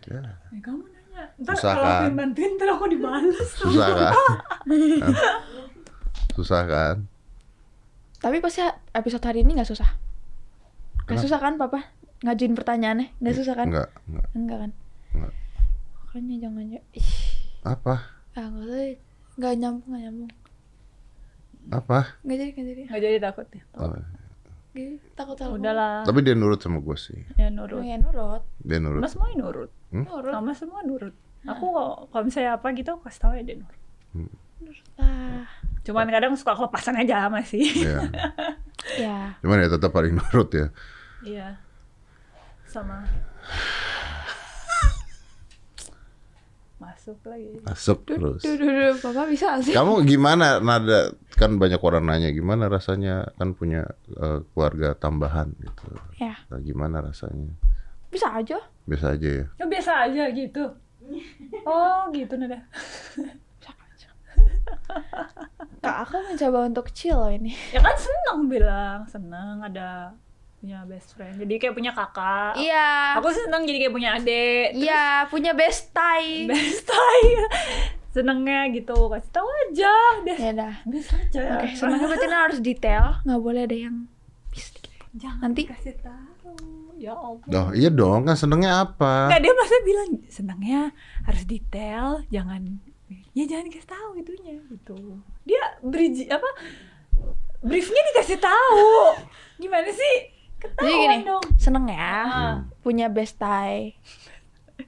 [0.08, 0.22] ya.
[0.52, 1.24] Eh, kamu nanya.
[1.42, 2.04] Ntar Susah kalau kan?
[2.08, 3.50] yang bantuin ntar aku dibales.
[3.56, 4.14] Susah kan?
[6.36, 6.96] Susah kan?
[8.28, 8.60] Tapi pasti
[8.92, 9.88] episode hari ini gak susah.
[9.88, 11.24] Gak Kenapa?
[11.24, 11.80] susah kan papa?
[12.20, 13.16] Ngajuin pertanyaannya?
[13.18, 13.72] Gak susah kan?
[13.72, 14.28] Enggak, enggak.
[14.36, 14.72] Enggak kan?
[15.14, 15.34] Enggak.
[15.98, 16.82] Makanya jangan ya.
[16.92, 17.12] Ih,
[17.64, 17.96] Apa?
[18.34, 18.76] ah gak usah.
[18.76, 18.96] deh.
[19.38, 20.32] Gak nyambung, gak nyambung.
[21.70, 22.00] Apa?
[22.22, 22.82] Gak jadi, gak jadi.
[22.86, 23.64] Nggak jadi takut ya.
[23.74, 24.04] Oh, Gak,
[25.16, 25.56] takut takut.
[25.58, 26.04] Udahlah.
[26.04, 27.24] Tapi dia nurut sama gue sih.
[27.34, 27.80] Ya Oh, nurut.
[27.82, 28.44] ya nurut.
[28.60, 29.00] Dia nurut.
[29.00, 29.72] Mas semuanya nurut.
[29.90, 30.34] Nurut.
[30.34, 31.16] Sama semua nurut.
[31.48, 33.80] Aku kok- kalau misalnya apa gitu aku kasih tau ya dia nurut.
[35.00, 35.48] Ah,
[35.88, 37.64] Cuman kadang suka kelepasan aja masih.
[37.64, 38.00] Iya.
[39.08, 39.20] ya.
[39.40, 40.68] Cuman ya tetap paling nurut ya.
[41.24, 41.48] Iya.
[42.68, 43.08] Sama.
[46.78, 47.58] Masuk lagi.
[47.64, 48.44] Masuk terus.
[48.44, 49.72] Duh, duh, duh, papa bisa sih?
[49.72, 55.88] Kamu gimana nada kan banyak orang nanya gimana rasanya kan punya eh, keluarga tambahan gitu.
[56.20, 57.56] Ya, Nah, gimana rasanya?
[58.12, 58.60] bisa aja.
[58.88, 59.46] Biasa aja ya.
[59.56, 60.64] Ya biasa aja gitu.
[61.64, 62.60] Oh gitu nada.
[65.84, 67.54] Kak, aku mencoba untuk chill loh ini.
[67.70, 70.12] Ya kan seneng bilang, seneng ada
[70.58, 71.38] punya best friend.
[71.38, 72.58] Jadi kayak punya kakak.
[72.58, 73.16] Iya.
[73.22, 74.74] Aku seneng jadi kayak punya adik.
[74.74, 76.48] Iya, punya best tie.
[76.52, 77.46] Best time.
[78.10, 78.98] Senengnya gitu.
[79.08, 79.94] Kasih tahu aja.
[80.26, 80.74] Biasa, Ya dah.
[80.82, 81.42] aja.
[81.62, 83.96] Oke, senangnya berarti harus detail, nggak boleh ada yang
[84.50, 84.92] bis dikit.
[85.14, 86.26] Jangan Nanti- kasih tahu.
[86.98, 87.46] Ya Allah.
[87.46, 89.30] Doh, iya dong kan senengnya apa?
[89.30, 90.82] Nggak, dia maksudnya bilang senangnya
[91.24, 92.82] harus detail, jangan
[93.32, 94.98] ya jangan dikasih tahu itunya gitu.
[95.44, 96.50] Dia beri apa
[97.60, 98.86] briefnya dikasih tahu.
[99.58, 100.16] Gimana sih?
[100.58, 101.44] Jadi Ketahuan gini, dong.
[101.56, 102.56] seneng ya, Ah.
[102.82, 103.94] punya best tie,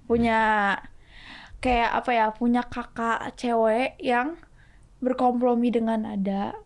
[0.06, 0.40] punya
[1.60, 4.34] kayak apa ya, punya kakak cewek yang
[4.98, 6.58] berkompromi dengan ada,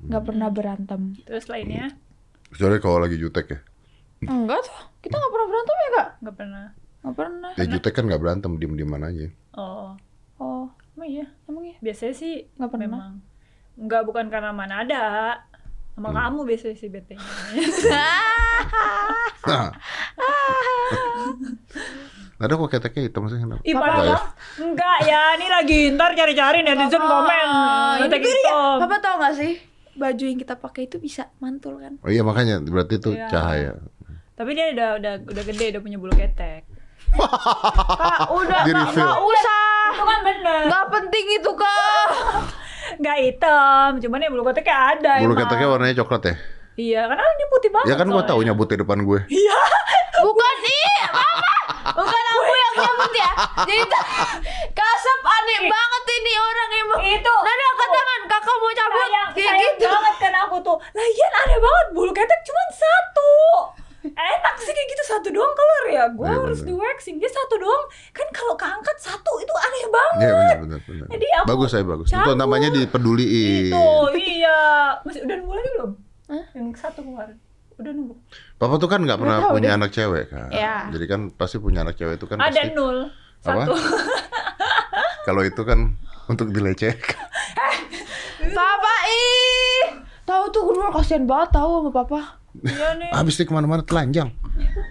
[0.00, 1.18] nggak pernah berantem.
[1.26, 1.90] Terus lainnya
[2.48, 3.58] Kecuali kalau lagi jutek ya.
[4.22, 6.08] Enggak tuh, kita nggak pernah berantem ya kak?
[6.20, 6.64] nggak pernah.
[7.02, 7.50] Nggak pernah.
[7.58, 9.26] Ya jutek kan nggak berantem diem-dieman aja.
[9.52, 9.90] Oh,
[10.36, 11.26] Oh, emang iya.
[11.46, 11.76] emang ya?
[11.80, 12.84] Biasanya sih Nggak pernah.
[12.84, 13.04] memang
[13.74, 15.02] nggak bukan karena mana ada
[15.90, 17.16] sama kamu biasanya sih bete
[19.42, 19.74] Nah.
[22.38, 23.62] Ada kok keteknya hitam sih kenapa?
[23.62, 24.18] Ih, Papa, parah ya?
[24.56, 27.46] Enggak ya, ini lagi ntar cari-cari netizen komen.
[27.46, 28.34] Ah, ini Ketek beda ya.
[28.36, 28.76] hitam.
[28.82, 29.52] Papa tau gak sih?
[29.92, 32.02] Baju yang kita pakai itu bisa mantul kan?
[32.02, 33.28] Oh iya makanya berarti itu Iya.
[33.28, 33.72] cahaya.
[34.34, 36.66] Tapi dia udah udah udah gede, udah punya bulu ketek.
[37.12, 39.64] Kak, udah Di nggak usah.
[39.92, 40.62] Itu kan bener.
[40.68, 42.06] Nggak penting itu kak.
[42.98, 45.40] Nggak hitam, cuman ya bulu keteknya ada Bulu emang.
[45.44, 46.34] keteknya warnanya coklat ya?
[46.72, 47.88] Iya, karena dia putih banget.
[47.92, 49.20] Ya kan tahu nyabut di depan gue.
[49.28, 49.58] Iya.
[50.22, 51.52] Bukan ih, apa?
[51.92, 53.30] Bukan aku yang nyebut ya.
[53.66, 53.84] Jadi
[54.72, 57.00] kasap aneh banget ini orang emang.
[57.12, 57.34] Itu.
[57.42, 59.88] Nada angkat tangan, kakak mau cabut Sayang, sayang gitu.
[59.90, 60.76] banget kan aku tuh.
[60.94, 63.32] Lagian aneh banget, bulu ketek cuma satu.
[64.02, 66.04] Enak sih kayak gitu satu doang keluar ya.
[66.10, 66.68] Gue Iya, harus bener.
[66.68, 67.84] di waxing dia satu doang.
[68.10, 70.18] Kan kalau keangkat satu itu aneh banget.
[70.18, 71.06] Iya benar benar benar.
[71.08, 72.08] Jadi aku Bagus saya bagus.
[72.10, 73.70] Itu namanya dipeduliin.
[73.70, 73.86] Itu,
[74.18, 74.60] iya.
[75.02, 75.90] Masih udah nunggu lagi belum?
[76.28, 76.44] Hah?
[76.52, 77.36] Yang satu kemarin.
[77.78, 78.14] Udah nunggu.
[78.58, 79.78] Papa tuh kan nggak pernah tahu punya deh.
[79.78, 80.48] anak cewek kan.
[80.50, 80.74] Iya.
[80.90, 82.98] Jadi kan pasti punya anak cewek itu kan Ada pasti nul.
[83.42, 83.62] Apa?
[83.66, 83.72] Satu.
[85.26, 85.78] kalau itu kan
[86.26, 87.18] untuk dilecehkan.
[88.42, 89.82] Papa ih.
[90.22, 92.41] Tahu tuh gue kasihan banget tahu sama papa.
[92.60, 93.10] Iya nih.
[93.16, 94.28] Habis dia ke mana-mana telanjang.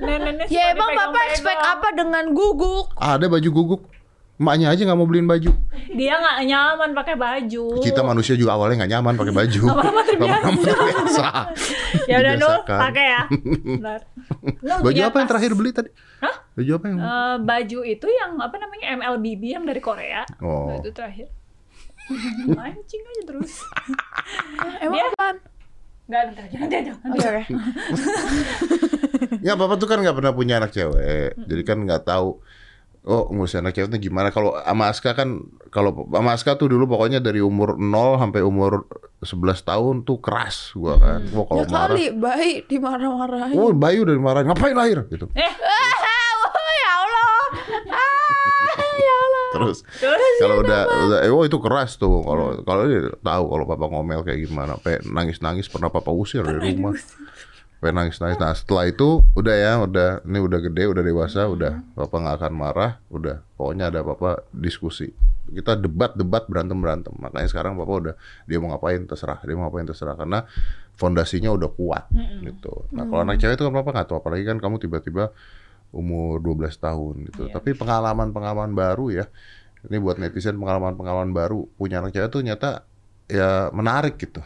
[0.02, 2.90] Nenek Ya emang papa expect apa dengan guguk?
[2.98, 3.82] Ada baju guguk.
[4.42, 5.54] Emaknya aja nggak mau beliin baju.
[5.94, 7.78] Dia nggak nyaman pakai baju.
[7.78, 9.62] Kita manusia juga awalnya nggak nyaman pakai baju.
[9.70, 10.50] Lama-lama terbiasa.
[10.58, 11.28] Terbiasa.
[12.10, 13.22] Ya udah nul, pakai ya.
[13.78, 14.02] Bentar.
[14.82, 15.94] Baju apa yang terakhir beli tadi?
[16.24, 16.36] Hah?
[16.58, 16.98] Baju apa yang?
[16.98, 20.26] Eh, baju itu yang apa namanya MLBB yang dari Korea.
[20.42, 20.74] Oh.
[20.74, 21.30] Itu terakhir.
[22.50, 23.62] Mancing aja terus.
[24.82, 25.51] Emang apaan?
[26.12, 26.92] Enggak, aja, nanti aja.
[27.00, 27.44] Oke oke.
[29.42, 32.44] Ya papa tuh kan nggak pernah punya anak cewek, jadi kan nggak tahu.
[33.02, 34.30] Oh ngurusin anak cewek itu gimana?
[34.30, 35.42] Kalau sama Aska kan,
[35.72, 38.86] kalau sama Aska tuh dulu pokoknya dari umur 0 sampai umur
[39.20, 39.34] 11
[39.64, 41.26] tahun tuh keras gua kan.
[41.34, 43.56] Wah kalau Ya marah, kali baik dimarah-marahin.
[43.58, 45.26] oh Bayu udah dimarahin, ngapain lahir gitu.
[45.34, 47.32] Eh, Ah, ya Allah.
[47.90, 49.41] Ah, ya Allah.
[49.52, 49.84] Terus
[50.40, 52.24] kalau udah udah eh, oh itu keras tuh.
[52.24, 56.72] Kalau kalau dia tahu kalau papa ngomel kayak gimana, sampai nangis-nangis pernah papa usir dari
[56.72, 56.96] rumah.
[56.96, 58.38] Sampai nangis-nangis.
[58.40, 62.54] Nah setelah itu udah ya, udah ini udah gede, udah dewasa, udah papa nggak akan
[62.56, 65.12] marah, udah pokoknya ada papa diskusi.
[65.52, 67.12] Kita debat, debat, berantem, berantem.
[67.20, 68.16] Makanya sekarang papa udah
[68.48, 70.48] dia mau ngapain terserah, dia mau ngapain terserah karena
[70.96, 72.08] fondasinya udah kuat
[72.46, 72.86] gitu.
[72.94, 75.34] Nah kalau anak cewek itu kan papa nggak tahu, apalagi kan kamu tiba-tiba
[75.92, 77.52] umur 12 tahun gitu.
[77.52, 79.26] Tapi pengalaman-pengalaman baru ya,
[79.88, 82.88] ini buat netizen pengalaman-pengalaman baru punya anak cewek tuh nyata
[83.32, 84.44] ya menarik gitu.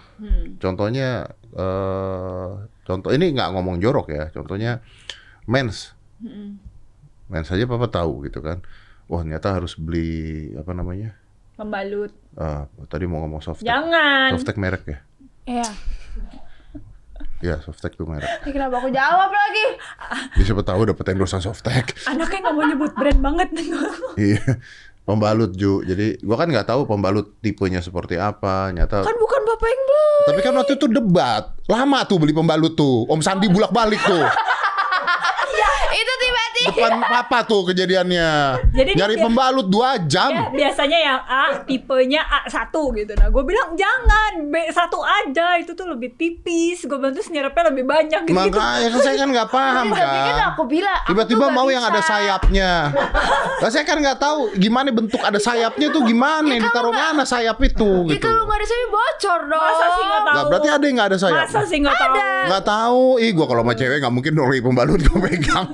[0.62, 2.52] Contohnya eh
[2.86, 4.30] contoh ini nggak ngomong jorok ya.
[4.34, 4.82] Contohnya
[5.46, 5.94] mens.
[7.26, 8.62] Mens aja papa tahu gitu kan.
[9.06, 11.14] Wah ternyata harus beli apa namanya?
[11.62, 12.12] Membalut.
[12.36, 13.70] Ah, tadi mau ngomong softtek.
[13.70, 14.34] Jangan.
[14.36, 15.00] Softtek merek ya?
[15.46, 15.70] Iya.
[17.44, 18.28] Ya, softtek tuh merek.
[18.48, 19.66] Ini kenapa aku jawab lagi?
[20.40, 21.92] Bisa siapa tahu dapat endorse softtek.
[22.08, 23.68] Anaknya nggak mau nyebut brand banget nih.
[24.32, 24.44] Iya.
[25.06, 25.86] Pembalut Ju.
[25.86, 28.74] Jadi gua kan nggak tahu pembalut tipenya seperti apa.
[28.74, 29.06] Nyata.
[29.06, 30.26] Kan bukan bapak yang beli.
[30.26, 31.44] Tapi kan waktu itu debat.
[31.70, 33.06] Lama tuh beli pembalut tuh.
[33.06, 34.26] Om Sandi bulak-balik tuh.
[35.96, 36.70] Itu tiba-tiba.
[36.76, 38.30] Depan papa tuh kejadiannya.
[38.70, 40.30] Jadi dia- Nyari pembalut dua Ya, jam.
[40.52, 43.14] biasanya yang A tipenya A1 gitu.
[43.16, 46.84] Nah, gue bilang jangan B1 aja itu tuh lebih tipis.
[46.84, 48.36] Gue bilang terus nyerapnya lebih banyak gitu.
[48.36, 50.48] Makanya kan saya kan nggak paham Tapi kan kan.
[50.52, 51.00] aku bilang.
[51.06, 52.92] Tiba-tiba mau yang ada sayapnya.
[53.56, 57.24] Lah saya kan nggak tahu gimana bentuk ada sayapnya tuh gimana, Ya, ditaruh nggak- mana
[57.24, 58.26] sayap itu Ya gitu.
[58.26, 59.62] kalau nggak ada sayap bocor dong.
[59.62, 60.44] Masa sih nggak tahu?
[60.50, 61.38] Berarti ada yang nggak ada sayap.
[61.40, 62.16] Masa sih nggak tahu?
[62.46, 63.04] Nggak tahu.
[63.18, 65.68] Ih, gua kalau sama cewek nggak mungkin dong pembalut gua pegang.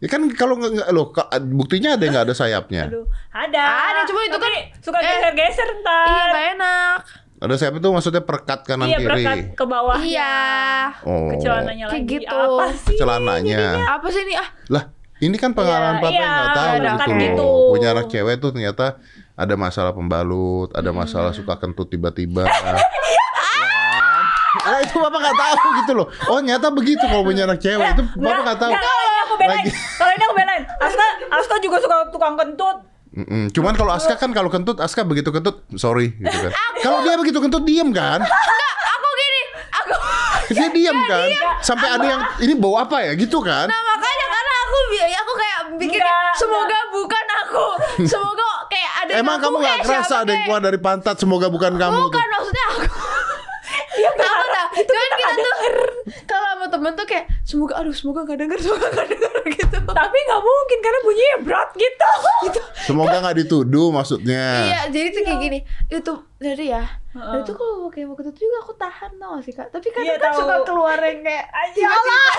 [0.00, 1.12] Ya kan kalau nggak loh
[1.52, 2.88] buktinya ada yang nggak ada sayapnya.
[2.88, 3.64] Aduh, ada.
[3.92, 6.04] Ada, cuma itu kan- suka eh, geser-geser ntar.
[6.08, 6.98] Iya nggak enak.
[7.40, 9.06] Ada sayap itu maksudnya perekat kanan Iya, kiri.
[9.06, 9.96] berangkat ke bawah.
[9.96, 10.36] Iya.
[11.04, 11.28] Oh.
[11.28, 12.14] Ke celananya Kayak lagi.
[12.16, 12.36] gitu.
[12.36, 12.96] Apa sih?
[12.96, 13.60] Celananya.
[13.90, 14.48] Apa sih ini ah?
[14.68, 14.84] Lah,
[15.18, 17.48] ini kan pengalaman Iya, papa yang nggak iya, tahu berangkat gitu gitu.
[17.72, 18.86] Punya anak cewek tuh ternyata
[19.34, 22.44] ada masalah pembalut, ada masalah suka kentut tiba-tiba.
[24.70, 26.06] Nah, itu bapak nggak tahu gitu loh.
[26.30, 28.72] Oh nyata begitu kalau punya anak cewek itu bapak nggak tahu.
[28.72, 29.58] Kalau ini aku belain.
[29.58, 29.70] Lagi.
[29.74, 30.62] Kalau ini aku belain.
[30.78, 32.76] Aska, Aska juga suka tukang kentut.
[33.10, 33.50] Mm-mm.
[33.50, 36.52] Cuman kalau Aska kan kalau kentut Aska begitu kentut sorry gitu kan.
[36.78, 38.22] Kalau dia begitu kentut diem kan?
[38.22, 39.42] Aku gini.
[39.82, 39.94] Aku.
[40.54, 41.26] Dia diem kan?
[41.58, 43.66] Sampai ada yang ini bau apa ya gitu kan?
[43.66, 47.66] Nah makanya karena aku aku kayak bikin Enggak, semoga bukan aku.
[48.06, 51.98] Semoga kayak ada Emang kamu nggak kerasa ada yang keluar dari pantat semoga bukan kamu
[52.06, 52.30] Bukan tuh.
[52.30, 52.66] maksudnya
[54.72, 54.86] Tahu.
[54.86, 55.54] Cuman kita tuh
[56.24, 59.76] kalau sama temen tuh kayak semoga aduh semoga gak denger semoga gak denger gitu.
[59.82, 62.10] Tapi nggak mungkin karena bunyinya berat gitu.
[62.46, 62.60] gitu.
[62.82, 64.44] Semoga nggak dituduh maksudnya.
[64.64, 65.58] Iya, jadi tuh kayak gini.
[65.86, 66.84] Itu dari ya.
[67.10, 69.68] Dan itu kalau kayak mau ketut juga aku tahan tau sih kak.
[69.68, 70.38] Tapi kadang Iya, kan tahu.
[70.40, 72.30] suka keluar yang kayak Ya Allah.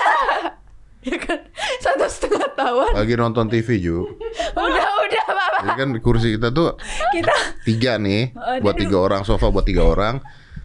[1.02, 1.38] ya kan
[1.78, 2.90] satu setengah tahun.
[2.94, 4.06] Lagi nonton TV Ju.
[4.54, 5.60] Udah udah bapak.
[5.60, 6.78] Jadi kan kursi kita tuh
[7.10, 10.22] Kita tiga nih, buat tiga orang sofa buat tiga orang.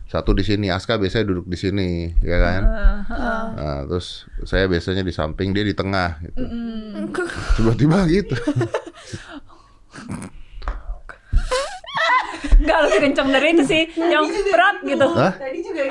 [0.08, 1.90] Satu di sini, Aska biasanya duduk di sini,
[2.24, 2.62] ya kan?
[3.54, 6.40] Nah, terus saya biasanya di samping, dia di tengah gitu.
[7.56, 8.36] Tiba-tiba gitu.
[12.58, 13.84] nggak lebih kenceng dari itu sih.
[13.94, 15.08] Yang berat gitu.
[15.12, 15.34] Hah?
[15.36, 15.82] Tadi juga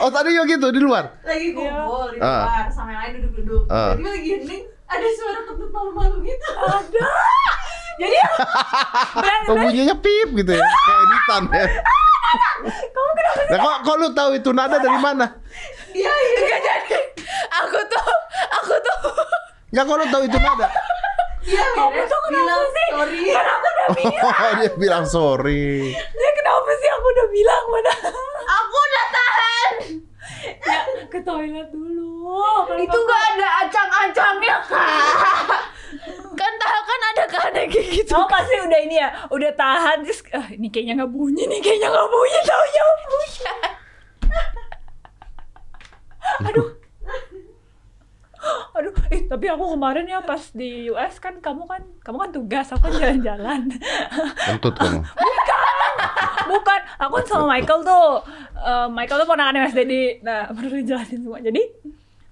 [0.00, 1.20] Oh tadi ya gitu di luar.
[1.22, 2.44] lagi kumpul di Ah.
[2.44, 3.62] luar sama yang lain duduk-duduk.
[3.68, 3.94] Ah.
[3.94, 4.62] Tiba-tiba lagi hening
[4.94, 6.48] ada suara kentut malu-malu gitu.
[6.54, 7.04] Ada.
[7.94, 8.16] Jadi
[9.44, 11.66] Oh bunyinya pip gitu ya, kayak editan ya.
[12.90, 15.26] kamu kenapa Nah, kok, kok lu tahu itu nada dari mana?
[15.88, 16.98] Dia Enggak jadi.
[17.54, 18.06] Aku tuh
[18.50, 18.98] aku tuh
[19.70, 20.66] Nggak kok lu tahu itu nada?
[21.44, 23.22] dia beres bilang sorry.
[23.30, 23.86] Kan aku udah
[24.24, 25.92] Oh, dia bilang sorry.
[25.94, 27.92] Ya kenapa sih aku udah bilang mana?
[28.42, 29.70] aku udah tahan.
[30.68, 32.24] ya ke toilet dulu.
[32.74, 35.62] Itu kamu- gak ada acang-acangnya kak.
[36.34, 38.10] Kan tahu kan ada kan kayak gitu.
[38.10, 41.88] Kamu pasti udah ini ya, udah tahan terus ah, ini kayaknya nggak bunyi nih, kayaknya
[41.88, 43.28] nggak bunyi taunya bunyi.
[46.50, 46.68] Aduh.
[48.74, 52.66] Aduh, eh, tapi aku kemarin ya pas di US kan kamu kan kamu kan tugas,
[52.74, 53.60] aku kan jalan-jalan.
[54.36, 55.00] Kentut kamu.
[55.00, 55.73] Bukan,
[57.02, 58.08] aku kan sama Michael tuh.
[58.54, 60.20] Eh, Michael tuh ponakan Mas Dedi.
[60.20, 61.40] Nah, baru dijelasin semua.
[61.40, 61.62] Jadi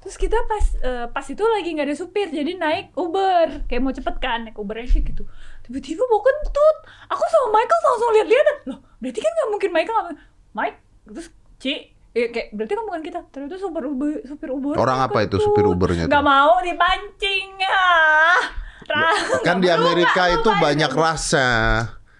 [0.03, 3.67] terus kita pas eh, pas itu lagi nggak ada supir, jadi naik Uber.
[3.71, 5.25] Kayak mau cepet kan, naik Uber aja gitu.
[5.63, 6.77] Tiba-tiba mau kentut.
[7.11, 8.47] Aku sama Michael langsung lihat-lihat.
[8.67, 10.17] Loh, berarti kan nggak mungkin Michael nggak
[10.53, 11.75] Mike terus Ci
[12.13, 13.21] Ya, kayak berarti kan bukan kita.
[13.33, 14.77] Ternyata supir Uber, supir Uber.
[14.77, 16.13] Orang apa itu supir Ubernya tuh?
[16.13, 17.89] Gak mau dipancing ya.
[19.41, 21.49] Kan di Amerika itu banyak rasa.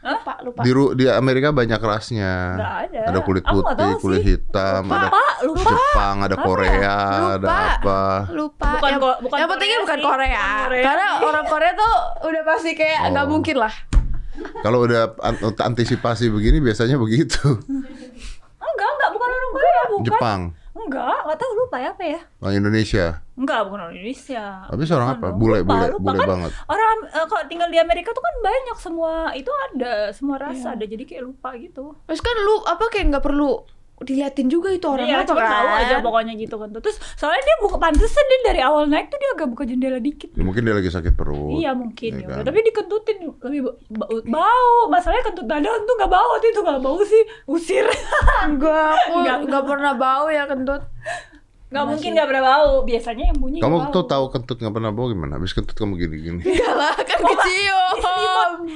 [0.03, 0.61] Lupa lupa.
[0.61, 2.33] Di, ru- di Amerika banyak rasnya.
[2.59, 3.01] Ada.
[3.09, 4.35] Ada kulit putih, kulit sih.
[4.35, 5.71] hitam, ada Lupa, lupa.
[5.71, 6.43] Jepang, ada Apa?
[6.43, 6.97] Korea,
[7.33, 7.55] ada Lupa.
[7.73, 8.01] apa.
[8.29, 8.69] Lupa.
[8.73, 9.99] Bukan yang, bukan yang pentingnya Korea bukan.
[10.03, 10.43] Korea.
[10.43, 11.93] Bukan Korea Karena orang Korea tuh
[12.25, 13.11] udah pasti kayak Oh.
[13.11, 13.75] nggak mungkin lah.
[14.59, 17.39] Kalau udah an- antisipasi begini biasanya begitu.
[19.93, 20.03] bukan.
[20.03, 20.41] Jepang,
[20.73, 22.21] Enggak, enggak tahu lupa ya apa ya.
[22.41, 23.05] orang Indonesia.
[23.37, 24.45] Enggak, bukan orang Indonesia.
[24.73, 25.29] Habis orang Bukan apa?
[25.37, 26.51] Bule, Lupa, bule, lupa bule kan banget.
[26.65, 30.85] Orang eh, kalau tinggal di Amerika tuh kan banyak semua itu ada, semua rasa ada.
[30.89, 31.93] Jadi kayak lupa gitu.
[32.09, 33.61] Terus kan lu apa kayak nggak perlu
[34.03, 35.49] diliatin juga itu orang Iya, apa kan?
[35.49, 36.69] tahu aja pokoknya gitu kan.
[36.73, 40.31] Terus soalnya dia buka pantesan dia dari awal naik tuh dia agak buka jendela dikit.
[40.31, 41.55] Ya, mungkin dia lagi sakit perut.
[41.55, 42.27] Iya mungkin ya ya.
[42.29, 42.45] kan?
[42.45, 44.75] Tapi dikentutin lebih ba- ba- bau.
[44.89, 47.23] Masalahnya kentut dada tuh nggak bau, itu nggak bau sih.
[47.45, 47.87] Usir.
[48.45, 49.37] Enggak, aku Enggak.
[49.45, 50.83] nggak pernah bau ya kentut.
[51.69, 52.73] Nggak mungkin nggak pernah bau.
[52.83, 53.89] Biasanya yang bunyi Kamu bau.
[53.91, 55.37] tuh tahu kentut nggak pernah bau gimana?
[55.37, 56.43] Habis kentut kamu gini-gini.
[56.47, 57.97] Enggak lah, kan kecium.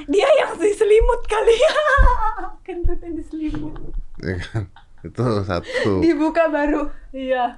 [0.07, 1.75] Dia yang diselimut kali ya.
[2.65, 3.77] Kentutnya diselimut.
[4.17, 4.65] ya kan?
[4.99, 5.99] Itu satu.
[5.99, 6.89] Dibuka baru.
[7.09, 7.57] Iya.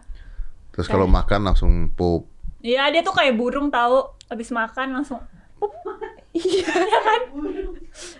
[0.70, 2.28] Terus kalau makan langsung pup.
[2.60, 4.04] Iya dia tuh kayak burung tahu.
[4.26, 5.20] Habis makan langsung.
[5.56, 5.72] pup.
[6.30, 7.22] Iya kan?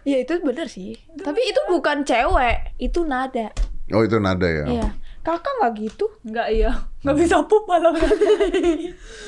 [0.02, 0.98] Iya itu bener sih.
[1.16, 3.54] Tapi itu bukan cewek, itu nada.
[3.90, 4.66] Oh itu nada ya?
[4.66, 4.88] Iya.
[5.20, 6.10] Kakak nggak gitu?
[6.24, 6.74] Enggak iya.
[7.02, 7.94] Nggak bisa pup malah.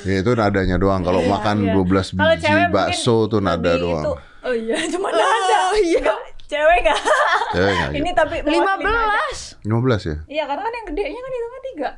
[0.01, 1.01] Ya itu nadanya doang.
[1.01, 1.77] Kalau makan Iya.
[1.77, 4.01] 12 Kalau biji mungkin bakso tuh nada doang.
[4.03, 5.59] itu- Oh iya, cuma nada.
[5.77, 6.01] iya.
[6.01, 6.17] Nggak,
[6.51, 6.99] cewek enggak.
[7.55, 8.99] Cewek nggak Ini tapi Lima mewakili nada.
[9.07, 9.39] belas.
[9.63, 10.17] 15 ya?
[10.27, 11.89] Iya karena kan yang gedenya kan hitungnya tiga.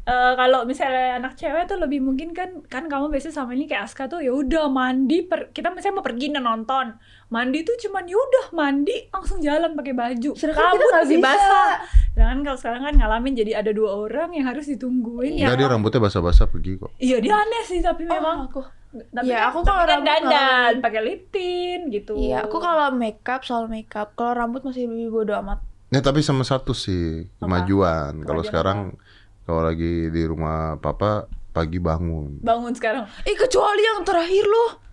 [0.00, 3.84] Eh, kalau misalnya anak cewek tuh lebih mungkin kan kan kamu biasanya sama ini kayak
[3.84, 6.96] Aska tuh ya udah mandi per, kita misalnya mau pergi nonton
[7.30, 11.16] mandi tuh cuman ya udah mandi langsung jalan pakai baju Sedangkan kita rambut nggak masih
[11.16, 11.26] bisa.
[11.30, 11.70] basah
[12.12, 16.00] jangan kalau sekarang kan ngalamin jadi ada dua orang yang harus ditungguin Enggak dia rambutnya
[16.00, 16.90] basah-basah pergi kok.
[16.96, 18.60] iya dia aneh sih tapi memang aku.
[19.08, 22.90] tapi Iya, kan- aku kalau kan rambut dandan pakai lip tint gitu Iya, aku kalau
[22.92, 25.62] makeup soal makeup, kalau rambut masih lebih bodo amat.
[25.88, 28.18] Ya tapi sama satu sih kemajuan.
[28.20, 28.98] Kalau sekarang
[29.44, 32.38] kalau lagi di rumah papa pagi bangun.
[32.40, 34.89] bangun sekarang Eh kecuali yang terakhir loh.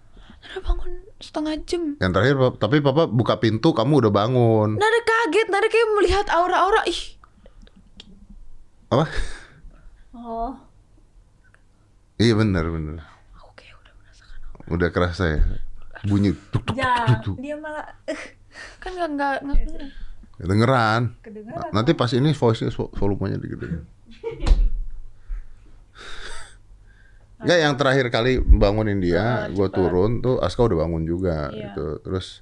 [0.47, 1.83] Nada bangun setengah jam.
[1.97, 4.69] Yang terakhir tapi papa buka pintu kamu udah bangun.
[4.73, 6.81] Nada kaget, Nada kayak melihat aura-aura.
[6.85, 7.19] Ih,
[8.87, 9.03] Apa?
[10.13, 10.55] oh
[12.15, 13.03] Iya benar benar.
[13.31, 13.93] aku kayak udah
[14.69, 15.39] Udah kerasa ya.
[16.01, 17.23] Bunyi tuk tuk tuk jangan tuk.
[17.27, 17.35] tuk.
[17.37, 18.17] dia malah eh,
[18.79, 19.89] kan nggak nggak nggak beneran.
[20.39, 21.01] Dengeran.
[21.19, 23.83] kedengeran Nanti pas ini voice-nya vo- volumenya digedein.
[27.37, 31.69] Enggak yang terakhir kali bangunin dia, Ah, gue turun tuh Aska udah bangun juga Iya.
[31.69, 31.87] gitu.
[32.01, 32.41] Terus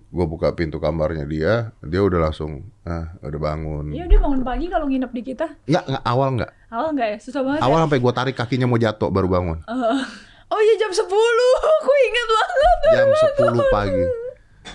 [0.00, 3.90] gue buka pintu kamarnya dia, dia udah langsung ah udah bangun.
[3.90, 5.46] Iya dia bangun pagi kalau nginep di kita.
[5.64, 6.50] Enggak, enggak awal enggak.
[6.68, 7.18] Awal enggak ya?
[7.18, 7.60] Susah banget.
[7.60, 9.58] Awal sampai gue tarik kakinya mau jatuh baru bangun.
[9.60, 10.02] Eh,
[10.48, 11.04] Oh iya jam 10
[11.76, 13.08] Aku ingat banget Jam
[13.52, 14.04] 10 pagi.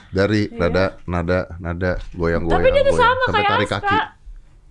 [0.09, 2.61] Dari nada nada nada goyang-goyang Iya.
[2.61, 3.79] Tapi dia goyang, sama kayak tarik Aska.
[3.79, 3.97] kaki.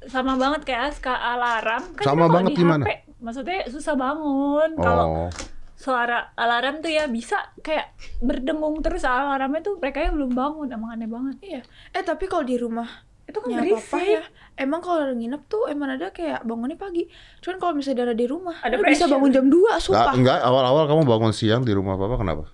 [0.04, 1.82] Sama banget kayak Aska alarm.
[1.94, 2.84] Kan Sama banget di gimana?
[2.84, 2.90] HP,
[3.22, 4.70] maksudnya susah bangun.
[4.74, 5.30] Kalau Oh.
[5.74, 10.66] suara alarm tuh ya bisa kayak berdengung terus alarmnya tuh mereka yang belum bangun.
[10.68, 11.36] Emang aneh banget.
[11.40, 11.60] Iya
[11.90, 12.86] Eh tapi kalau di rumah
[13.22, 13.86] Itu kan Ya, berisik.
[13.86, 14.22] papa ya.
[14.56, 17.06] Emang kalau nginep tuh emang ada kayak bangunnya pagi.
[17.38, 20.12] Cuman kalau misalnya ada di rumah, Ada lu bisa bangun jam 2, Enggak, sumpah.
[20.12, 22.50] enggak awal-awal kamu bangun siang di rumah papa kenapa?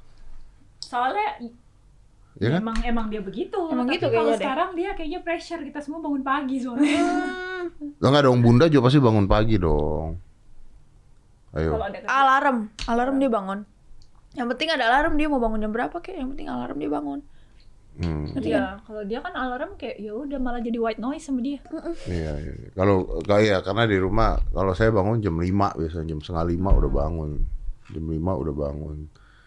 [0.78, 1.40] Soalnya
[2.38, 2.60] Ya kan?
[2.62, 3.58] emang emang dia begitu.
[3.66, 4.40] Emang Tapi gitu kalau kayaknya deh.
[4.40, 7.02] sekarang dia kayaknya pressure kita semua bangun pagi soalnya.
[7.98, 10.20] Enggak dong, Bunda juga pasti bangun pagi dong.
[11.56, 11.72] Ayo.
[11.76, 12.10] kalau ada kerja.
[12.12, 13.60] Alarm, alarm dia bangun.
[14.36, 17.20] Yang penting ada alarm dia mau bangun jam berapa kayak yang penting alarm dia bangun.
[17.98, 18.30] Hmm.
[18.38, 21.58] Iya, kalau dia kan alarm kayak ya udah malah jadi white noise sama dia.
[22.06, 22.52] Iya, iya.
[22.54, 22.70] iya.
[22.78, 25.50] Kalau kayak karena di rumah kalau saya bangun jam 5
[25.82, 27.42] biasanya jam setengah lima udah bangun.
[27.90, 28.98] Jam 5 udah bangun.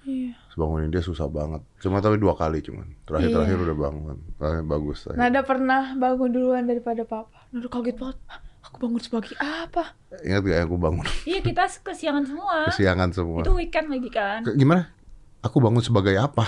[0.03, 0.35] Iya.
[0.59, 1.63] Bangunin dia susah banget.
[1.79, 2.91] Cuma tapi dua kali cuman.
[3.07, 3.65] Terakhir-terakhir Iya.
[3.71, 4.17] udah bangun.
[4.43, 5.07] Ah, bagus.
[5.07, 5.15] saya.
[5.15, 7.47] Nada pernah bangun duluan daripada papa.
[7.55, 8.19] Nada kaget banget.
[8.61, 9.97] "Hah, Aku bangun sebagai apa?
[10.21, 12.69] Ingat gak aku bangun Iya, kita kesiangan semua.
[12.69, 13.41] kesiangan semua.
[13.41, 14.41] Itu weekend lagi kan.
[14.41, 14.93] Ke- Gimana?
[15.41, 16.45] Aku bangun sebagai apa?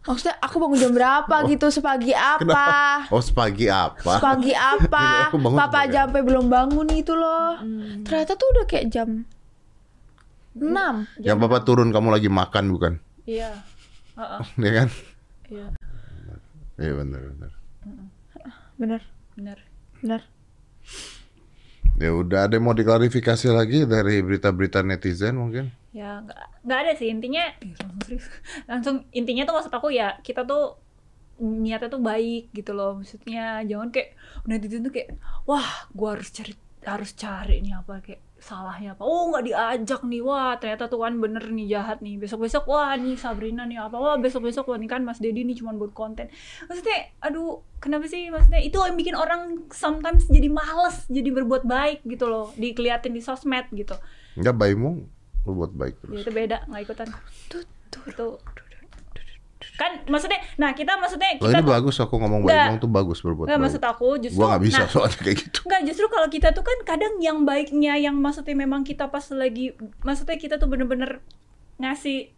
[0.00, 2.40] Maksudnya aku bangun jam berapa gitu sepagi apa?
[2.40, 3.12] Kenapa?
[3.12, 4.12] Oh, sepagi apa?
[4.16, 5.04] Sepagi apa?
[5.28, 7.60] Aku bangun Papa aja sampai belum bangun itu loh.
[7.60, 8.02] Hmm.
[8.02, 9.28] Ternyata tuh udah kayak jam
[10.56, 10.64] 6.
[11.20, 12.92] Yang papa turun kamu lagi makan bukan?
[13.22, 13.52] Iya.
[14.16, 14.88] Heeh, Ya kan?
[15.46, 15.66] iya,
[16.78, 17.52] Iya benar benar.
[18.74, 19.02] Bener,
[19.36, 19.58] benar.
[20.00, 20.22] bener.
[21.98, 25.74] Ya udah ada yang mau diklarifikasi lagi dari berita-berita netizen mungkin?
[25.90, 27.42] Ya, nggak nggak ada sih intinya.
[27.58, 28.26] Langsung serius.
[28.70, 30.78] Langsung intinya tuh maksud aku ya kita tuh
[31.42, 33.02] niatnya tuh baik gitu loh.
[33.02, 34.14] Maksudnya jangan kayak
[34.46, 36.54] netizen tuh kayak wah, gua harus cari
[36.86, 39.04] harus cari nih apa kayak salahnya apa?
[39.04, 40.24] Oh nggak diajak nih.
[40.24, 42.16] Wah ternyata tuh kan bener nih jahat nih.
[42.16, 44.00] Besok besok wah nih Sabrina nih apa?
[44.00, 46.32] Wah besok besok wah nih kan Mas Dedi nih cuma buat konten.
[46.64, 48.32] Maksudnya aduh kenapa sih?
[48.32, 52.56] Maksudnya itu yang bikin orang sometimes jadi males jadi berbuat baik gitu loh.
[52.56, 53.92] Dikeliatin di sosmed gitu.
[54.40, 55.04] Enggak baikmu
[55.44, 56.16] berbuat baik ya terus.
[56.24, 57.08] itu beda nggak ikutan.
[57.52, 57.64] Tuh,
[58.16, 58.36] tuh.
[59.74, 63.18] Kan maksudnya nah kita maksudnya Loh kita ini bagus aku ngomong baik ngomong tuh bagus
[63.26, 63.66] berbuat nggak baik.
[63.66, 65.58] maksud aku justru Gua nggak bisa nah, soalnya kayak gitu.
[65.66, 69.74] Enggak, justru kalau kita tuh kan kadang yang baiknya yang maksudnya memang kita pas lagi
[70.06, 71.18] maksudnya kita tuh bener-bener
[71.78, 72.34] ngasih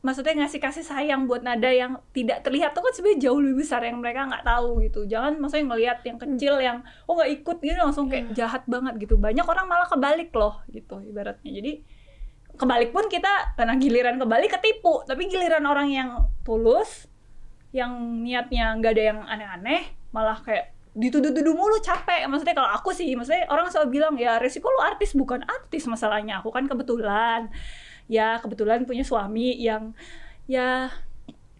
[0.00, 3.84] maksudnya ngasih kasih sayang buat nada yang tidak terlihat tuh kan sebenarnya jauh lebih besar
[3.84, 5.04] yang mereka nggak tahu gitu.
[5.04, 9.20] Jangan maksudnya ngelihat yang kecil yang oh nggak ikut gitu langsung kayak jahat banget gitu.
[9.20, 11.52] Banyak orang malah kebalik loh gitu ibaratnya.
[11.52, 11.72] Jadi
[12.60, 15.00] kebalik pun kita karena giliran kebalik ketipu.
[15.08, 16.08] Tapi giliran orang yang
[16.44, 17.08] tulus
[17.72, 19.82] yang niatnya nggak ada yang aneh-aneh
[20.12, 22.28] malah kayak dituduh-tuduh mulu capek.
[22.28, 26.44] Maksudnya kalau aku sih maksudnya orang selalu bilang ya resiko lu artis bukan artis masalahnya.
[26.44, 27.48] Aku kan kebetulan
[28.10, 29.96] ya kebetulan punya suami yang
[30.44, 30.92] ya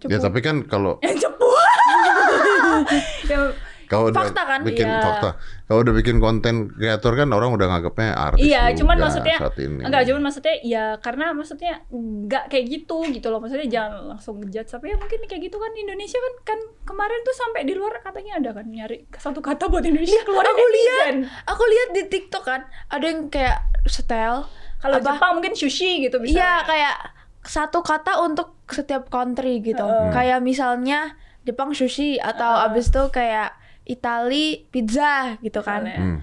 [0.09, 1.45] Ya tapi kan kalau yang cepu
[3.31, 3.53] yang
[3.91, 4.61] kalau udah Fakta kan?
[4.63, 5.03] bikin Iya.
[5.03, 5.31] fakta,
[5.67, 8.47] kalau udah bikin konten kreator kan orang udah nganggapnya artis.
[8.47, 9.83] Iya, juga cuman maksudnya saat ini.
[9.83, 13.43] enggak, cuman maksudnya ya karena maksudnya enggak kayak gitu gitu loh.
[13.43, 17.35] Maksudnya jangan langsung ngejudge tapi ya mungkin kayak gitu kan Indonesia kan kan kemarin tuh
[17.35, 21.63] sampai di luar katanya ada kan nyari satu kata buat Indonesia keluar aku lihat aku
[21.67, 23.59] lihat di TikTok kan ada yang kayak
[23.91, 24.47] setel
[24.81, 25.13] Kalau apa?
[25.13, 26.41] Jepang mungkin sushi gitu bisa.
[26.41, 26.97] Iya kayak
[27.45, 29.85] satu kata untuk setiap country gitu.
[29.85, 30.09] Heeh.
[30.09, 33.60] Kayak misalnya Jepang sushi atau abis itu kayak
[33.91, 35.83] Itali pizza gitu kan.
[35.83, 35.99] Misalnya.
[35.99, 36.19] Hmm.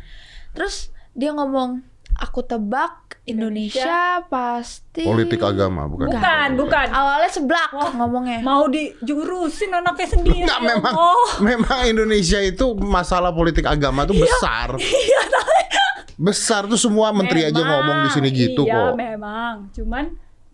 [0.56, 0.76] Terus
[1.12, 1.84] dia ngomong
[2.18, 6.08] aku tebak Indonesia, pasti Politik agama bukan.
[6.08, 6.88] Bukan, bukan.
[6.90, 8.40] Awalnya seblak ngomongnya.
[8.40, 10.48] Mau dijurusin anaknya sendiri.
[10.48, 11.32] Enggak ya memang Allah.
[11.44, 14.80] memang Indonesia itu masalah politik agama tuh besar.
[14.80, 15.22] Iya,
[16.18, 18.94] besar tuh semua menteri aja Memang, ngomong di sini gitu iya, kok.
[18.98, 19.54] memang.
[19.70, 20.06] Cuman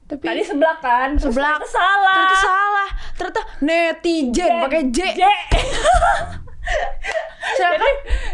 [0.03, 2.15] Tapi tadi sebelah kan, ternyata salah.
[2.19, 2.89] ternyata salah.
[3.15, 4.99] Ternyata netizen pakai J.
[5.15, 5.23] J.
[7.53, 7.89] Jadi,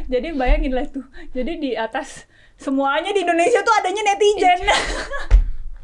[0.07, 1.05] jadi bayangin lah tuh.
[1.35, 4.59] Jadi di atas semuanya di Indonesia tuh adanya netizen.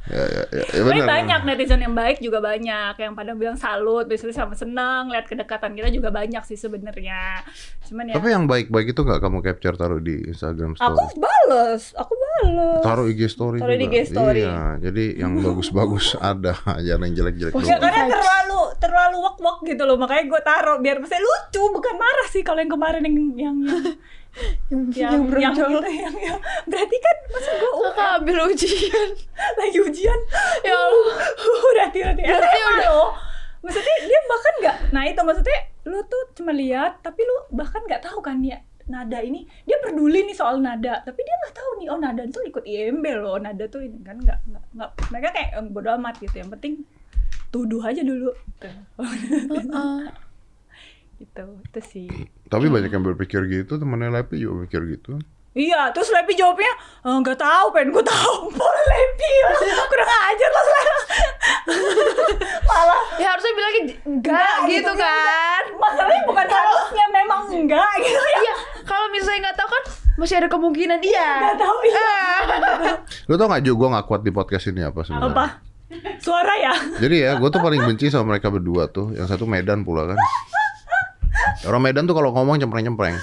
[0.05, 4.05] Ya, ya, ya, ya Tapi banyak netizen yang baik juga banyak yang pada bilang salut,
[4.05, 7.41] biasanya sama senang lihat kedekatan kita juga banyak sih sebenarnya.
[7.89, 10.93] Cuman ya Tapi yang baik-baik itu nggak kamu capture taruh di Instagram story.
[10.93, 12.81] aku bales, aku bales.
[12.85, 13.85] Taruh IG story Taruh di.
[13.89, 14.43] IG story.
[14.45, 16.53] Iya, jadi yang bagus-bagus ada,
[16.85, 21.17] jangan yang jelek-jelek Ya karena terlalu terlalu wak-wak gitu loh makanya gue taruh biar bisa
[21.17, 23.57] lucu bukan marah sih kalau yang kemarin yang yang
[24.71, 25.69] yang yang, yang, brojol.
[25.79, 29.09] gitu, yang, yang- berarti kan masa gue Kakak ambil ujian.
[29.59, 30.19] lagi ujian?
[30.63, 31.17] Ya Allah.
[31.73, 32.21] berarti berarti.
[32.23, 33.09] Berarti loh.
[33.65, 35.59] Maksudnya dia bahkan nggak nah itu maksudnya
[35.89, 39.49] lu tuh cuma lihat tapi lu bahkan nggak tahu kan ya nada ini.
[39.65, 43.05] Dia peduli nih soal nada tapi dia nggak tahu nih oh nada tuh ikut IMB
[43.17, 43.41] loh.
[43.41, 44.39] Nada tuh ini kan nggak
[44.75, 46.35] nggak mereka kayak eh, bodo amat gitu.
[46.37, 46.73] Yang penting
[47.49, 48.29] tuduh aja dulu.
[48.61, 50.24] Heeh.
[51.17, 52.07] Gitu itu sih
[52.45, 55.17] Tapi banyak yang berpikir gitu, temennya Lepi juga mikir gitu.
[55.51, 56.67] iya terus Lepi jawabnya
[57.01, 59.31] "Eh, nggak tahu pengen gue tahu boleh Lepi
[59.89, 60.61] kurang ajar lo
[62.65, 65.63] malah Ya harusnya bilangnya enggak gitu ya kan.
[65.73, 68.53] masalahnya bukan harusnya memang enggak gitu ya Iya,
[68.83, 69.83] kalau misalnya nggak tahu kan
[70.15, 71.29] masih ada kemungkinan iya.
[71.45, 72.11] nggak tahu iya
[73.25, 75.27] Lu tau gak Jo, gue gak kuat di podcast ini apa sebenarnya?
[75.29, 75.45] apa
[76.17, 79.11] suara ya Jadi ya, gue tuh paling benci sama mereka berdua tuh.
[79.11, 80.17] Yang satu Medan pula kan.
[81.63, 83.15] Orang Medan tuh kalau ngomong cempreng-cempreng.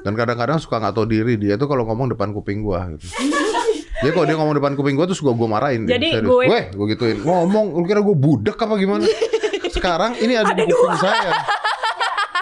[0.00, 3.08] Dan kadang-kadang suka nggak tahu diri dia tuh kalau ngomong depan kuping gua gitu.
[3.96, 5.82] Dia kalau dia ngomong depan kuping gua tuh suka gua marahin.
[5.82, 6.28] dia, Jadi serius.
[6.28, 7.16] gue- Weh, gua gituin.
[7.18, 9.08] Ngomong, lu kira gua budak apa gimana?
[9.66, 11.32] Sekarang ini ada, di kuping saya.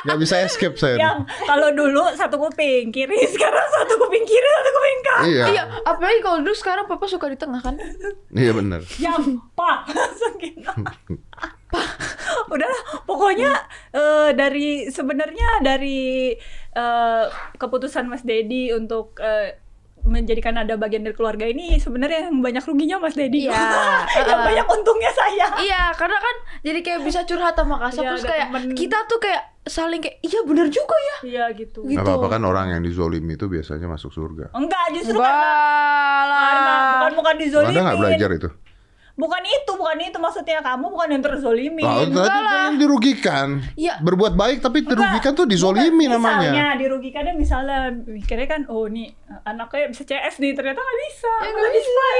[0.02, 0.98] Gak bisa escape saya.
[0.98, 5.62] yang kalau dulu satu kuping kiri sekarang satu kuping kiri satu kuping kanan Iya, Iya,
[5.80, 7.78] apalagi kalau dulu sekarang papa suka di tengah kan.
[8.32, 8.82] iya bener.
[8.98, 9.22] yang
[9.54, 10.66] pak langsung gitu
[12.52, 13.52] udahlah pokoknya
[13.90, 16.32] eh, dari sebenarnya dari
[16.70, 17.24] eh,
[17.54, 19.58] keputusan Mas Dedi untuk eh,
[20.02, 23.54] menjadikan ada bagian dari keluarga ini sebenarnya yang banyak ruginya Mas Dedi Iya.
[24.18, 24.42] yang Uh-uh.
[24.44, 28.46] banyak untungnya saya Iya, karena kan jadi kayak bisa curhat sama kasar Iya, terus kayak
[28.50, 28.74] temen.
[28.74, 31.16] kita tuh kayak saling kayak iya bener juga ya.
[31.22, 31.94] iya gitu Gitu.
[31.94, 34.50] Gak apa-apa kan orang yang dizolimi itu biasanya masuk surga.
[34.52, 35.54] enggak justru Enggak karena,
[36.26, 36.90] karena lah.
[36.98, 38.48] bukan bukan dizolimin Anda gak belajar itu?
[39.12, 42.50] Bukan itu bukan itu maksudnya kamu bukan yang terzolimin Nah, tadi enggak lah.
[42.50, 43.48] pengen dirugikan.
[43.74, 43.94] Iya.
[43.98, 46.16] Berbuat baik tapi Enggak, dirugikan tuh dizolimi bukan.
[46.16, 46.48] namanya.
[46.48, 51.32] Misalnya dirugikannya misalnya mikirnya kan oh nih anaknya bisa CS nih ternyata nggak bisa.
[51.38, 52.04] Ya, nggak bisa.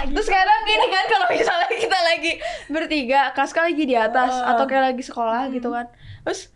[0.00, 0.12] Gitu.
[0.12, 2.32] Terus sekarang gini kan kalau misalnya kita lagi
[2.66, 4.50] bertiga, Kaska lagi di atas Uh.
[4.50, 5.86] atau kayak lagi sekolah gitu kan.
[6.22, 6.48] Terus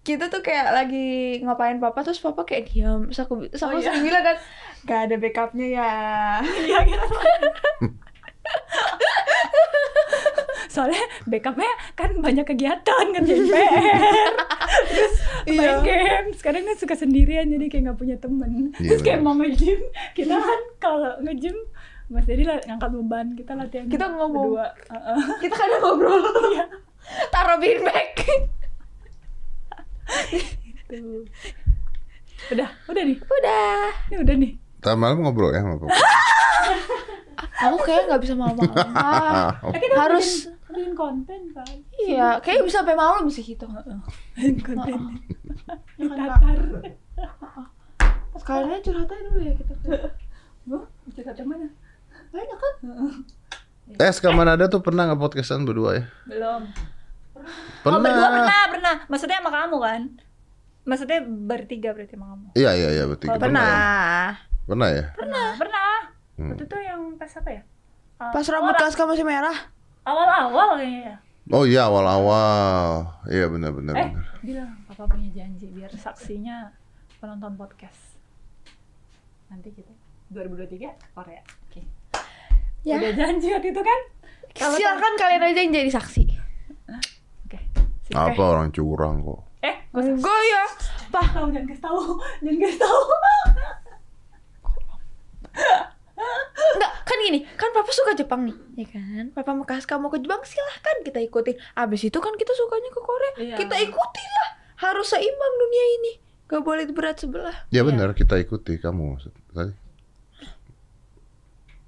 [0.00, 1.08] kita tuh kayak lagi
[1.40, 3.86] ngapain papa terus papa kayak diam terus aku terus Oh, aku iya.
[3.86, 4.36] sering bilang kan
[4.82, 5.90] gak ada backupnya ya
[6.66, 7.06] Iya gitu.
[10.70, 14.00] Soalnya backupnya kan banyak kegiatan kan PR
[14.86, 15.14] Terus
[15.48, 15.72] main Iya.
[15.82, 19.80] game Sekarang kan suka sendirian jadi kayak nggak punya temen Iya, Terus kayak mau nge-gym
[20.14, 21.56] Kita kan kalau nge-gym
[22.06, 24.50] Mas lah ngangkat beban kita latihan Kita ngomong.
[24.50, 25.18] berdua Heeh.
[25.38, 26.18] Kita kan ngobrol.
[26.50, 26.64] Iya.
[27.30, 28.10] Taruh bean bag.
[30.86, 31.22] Tuh.
[32.50, 33.84] udah udah nih Udah.
[34.10, 34.52] ini udah nih
[34.90, 35.92] malam ngobrol ya sama papa.
[37.60, 38.76] Aku kayak nggak bisa malam-malam.
[39.74, 41.66] Kita Harus- bikin, bikin konten kan
[41.98, 43.66] iya, kayak bisa sampai malam sih gitu.
[44.34, 45.18] bikin konten
[45.96, 46.58] ditatar
[48.32, 49.74] Sekalian curhat aja dulu ya kita.
[50.66, 51.66] Wah, cerita yang mana
[52.30, 52.74] Banyak kan?
[53.98, 56.04] Eh, sekarang ada tuh pernah nggak podcastan berdua ya?
[56.24, 56.62] belum
[57.80, 57.90] Pernah.
[57.90, 60.00] oh berdua pernah pernah maksudnya sama kamu kan
[60.82, 63.34] maksudnya bertiga berarti sama kamu Iya iya iya bertiga.
[63.34, 64.36] Oh, Pernah.
[64.62, 65.04] Pernah ya?
[65.12, 65.90] pernah pernah
[66.40, 66.50] Hmm.
[66.50, 67.60] itu tuh yang pas apa ya
[68.16, 69.56] Uh, Pas rambut kelas kamu masih merah.
[70.02, 71.14] awal-awal kayaknya ya
[71.48, 73.04] Oh iya awal-awal.
[73.26, 74.24] Iya benar benar eh benar.
[74.40, 76.70] bilang papa punya janji biar saksinya
[77.16, 78.18] penonton podcast
[79.46, 79.90] nanti kita
[80.30, 81.80] 2023 Korea oke
[82.80, 82.96] Ya.
[82.96, 83.98] udah janji waktu itu kan
[84.52, 86.22] Kalau Silakan kalian aja yang jadi saksi.
[87.44, 87.58] oke
[88.02, 88.12] Sip.
[88.12, 89.40] Apa orang curang kok?
[89.60, 90.62] eh Enggak ya.
[91.08, 91.98] Pak, tahu jangan kasih tahu
[92.38, 93.00] jangan kasih tahu
[96.74, 99.24] enggak kan gini, kan papa suka Jepang nih, ya kan?
[99.30, 101.56] Papa mau kasih kamu ke Jepang silahkan kita ikutin.
[101.74, 103.56] Abis itu kan kita sukanya ke Korea, Iya.
[103.56, 104.48] kita ikutin lah.
[104.78, 106.12] Harus seimbang dunia ini,
[106.46, 107.66] gak boleh berat sebelah.
[107.68, 109.74] Ya benar kita ikuti kamu maksud tadi.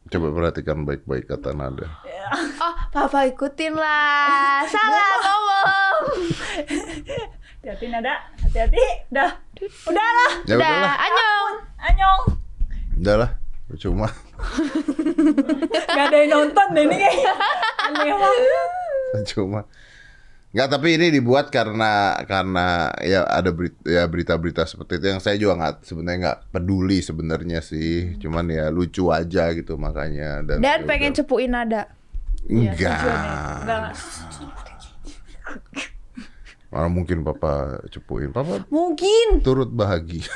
[0.09, 1.89] Coba perhatikan baik-baik kata nada.
[2.59, 4.61] Oh, papa ikutin lah.
[4.69, 5.97] Salah ngomong.
[7.63, 9.31] hati-hati nada hati-hati dah
[9.87, 11.49] udah lah Ya Udah, udahlah, anyong.
[11.79, 12.21] anyong
[12.99, 13.31] udahlah.
[13.79, 14.09] Cuma
[15.97, 17.37] gak ada yang nonton deh ini kayak
[17.89, 18.71] aneh banget.
[19.33, 19.61] Cuma
[20.53, 25.41] nggak tapi ini dibuat karena karena ya ada berita ya berita-berita seperti itu yang saya
[25.41, 28.21] juga nggak sebenarnya nggak peduli sebenarnya sih.
[28.21, 30.45] Cuman ya lucu aja gitu makanya.
[30.45, 31.19] Dan Dan ya pengen udah.
[31.25, 31.83] cepuin nada.
[32.43, 32.99] Iya, enggak
[33.65, 33.93] enggak
[36.73, 38.33] Mana mungkin papa cepuin.
[38.33, 39.41] Papa Mungkin.
[39.45, 40.29] turut bahagia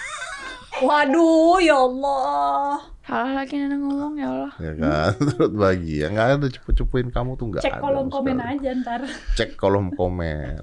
[0.79, 4.53] waduh ya Allah Salah lagi Nana ngomong ya Allah.
[4.59, 8.53] ya kan turut bahagia nggak ada cepu-cepuin kamu tuh nggak cek ada kolom komen sekali.
[8.59, 9.01] aja ntar
[9.39, 10.63] cek kolom komen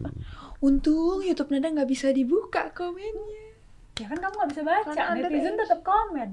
[0.59, 3.55] Untung YouTube Nada nggak bisa dibuka komennya.
[3.95, 6.29] ya kan kamu gak bisa baca Karena netizen tetap komen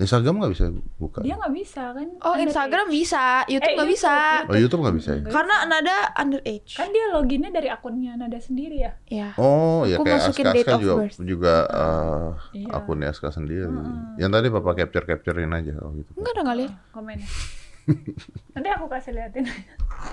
[0.00, 0.64] Instagram nggak bisa
[0.96, 2.94] buka dia nggak bisa kan Oh Under Instagram age.
[2.96, 4.10] bisa, YouTube Eh, nggak bisa.
[4.10, 6.72] YouTube, oh YouTube nggak bisa ya Karena Nada underage.
[6.72, 9.28] kan dia loginnya dari akunnya nada sendiri ya Ya.
[9.36, 11.18] Oh ya Aku kayak masukin Aska date Aska of juga birth.
[11.20, 12.66] juga eh, Iya.
[12.72, 13.68] akunnya Aska sendiri.
[14.16, 16.10] Yang tadi papa capture capturein aja oh gitu.
[16.14, 16.72] Enggak ada nggak lihat.
[16.90, 17.28] komennya
[18.54, 19.44] nanti aku kasih liatin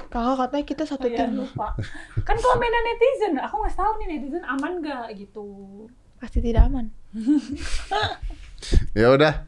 [0.09, 1.37] Kakak katanya kita satu ya tim.
[1.37, 1.77] lupa
[2.19, 5.45] kan komenan netizen aku nggak tahu nih netizen aman gak gitu
[6.17, 6.89] Pasti tidak aman.
[8.97, 9.45] Ya udah,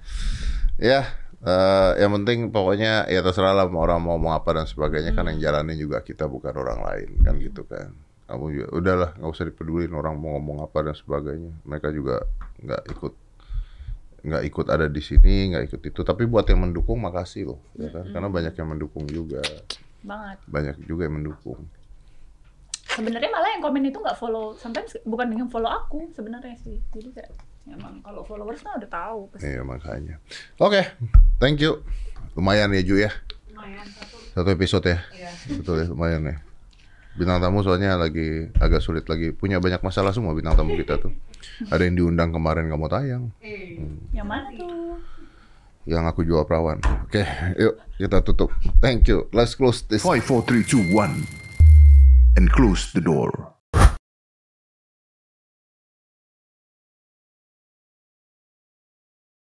[0.77, 1.09] ya
[1.43, 5.27] eh, yang penting pokoknya ya terserah lah mau orang mau ngomong apa dan sebagainya kan
[5.31, 7.95] yang jalanin juga kita bukan orang lain kan gitu kan.
[8.29, 11.53] Kamu juga udahlah nggak usah dipedulin orang mau ngomong apa dan sebagainya.
[11.65, 12.27] Mereka juga
[12.61, 13.13] nggak ikut
[14.19, 16.01] nggak ikut ada di sini nggak ikut itu.
[16.05, 18.05] Tapi buat yang mendukung makasih loh ya kan?
[18.13, 19.41] Karena banyak yang mendukung juga.
[20.05, 20.37] Banget.
[20.45, 21.65] Banyak juga yang mendukung.
[22.89, 26.77] Sebenarnya malah yang komen itu nggak follow sometimes bukan dengan follow aku sebenarnya sih.
[26.93, 30.15] Jadi kayak ya emang kalau followers kan udah tahu pasti Iya makanya.
[30.57, 30.81] Oke,
[31.37, 31.81] thank you.
[32.37, 33.11] Lumayan ya Ju ya.
[34.33, 34.99] Satu episode ya.
[35.51, 36.35] Betul ya, lumayan ya.
[37.19, 39.35] Bintang tamu soalnya lagi agak sulit lagi.
[39.35, 41.11] Punya banyak masalah semua bintang tamu kita tuh.
[41.67, 43.23] Ada yang diundang kemarin kamu tayang.
[44.15, 44.95] yang mana tuh
[45.83, 46.79] Yang aku jual perawan.
[47.09, 47.25] Oke,
[47.59, 48.53] yuk kita tutup.
[48.79, 49.27] Thank you.
[49.35, 50.05] Let's close this.
[50.05, 52.39] 5, 4, 3, 2, 1.
[52.39, 53.58] And close the door.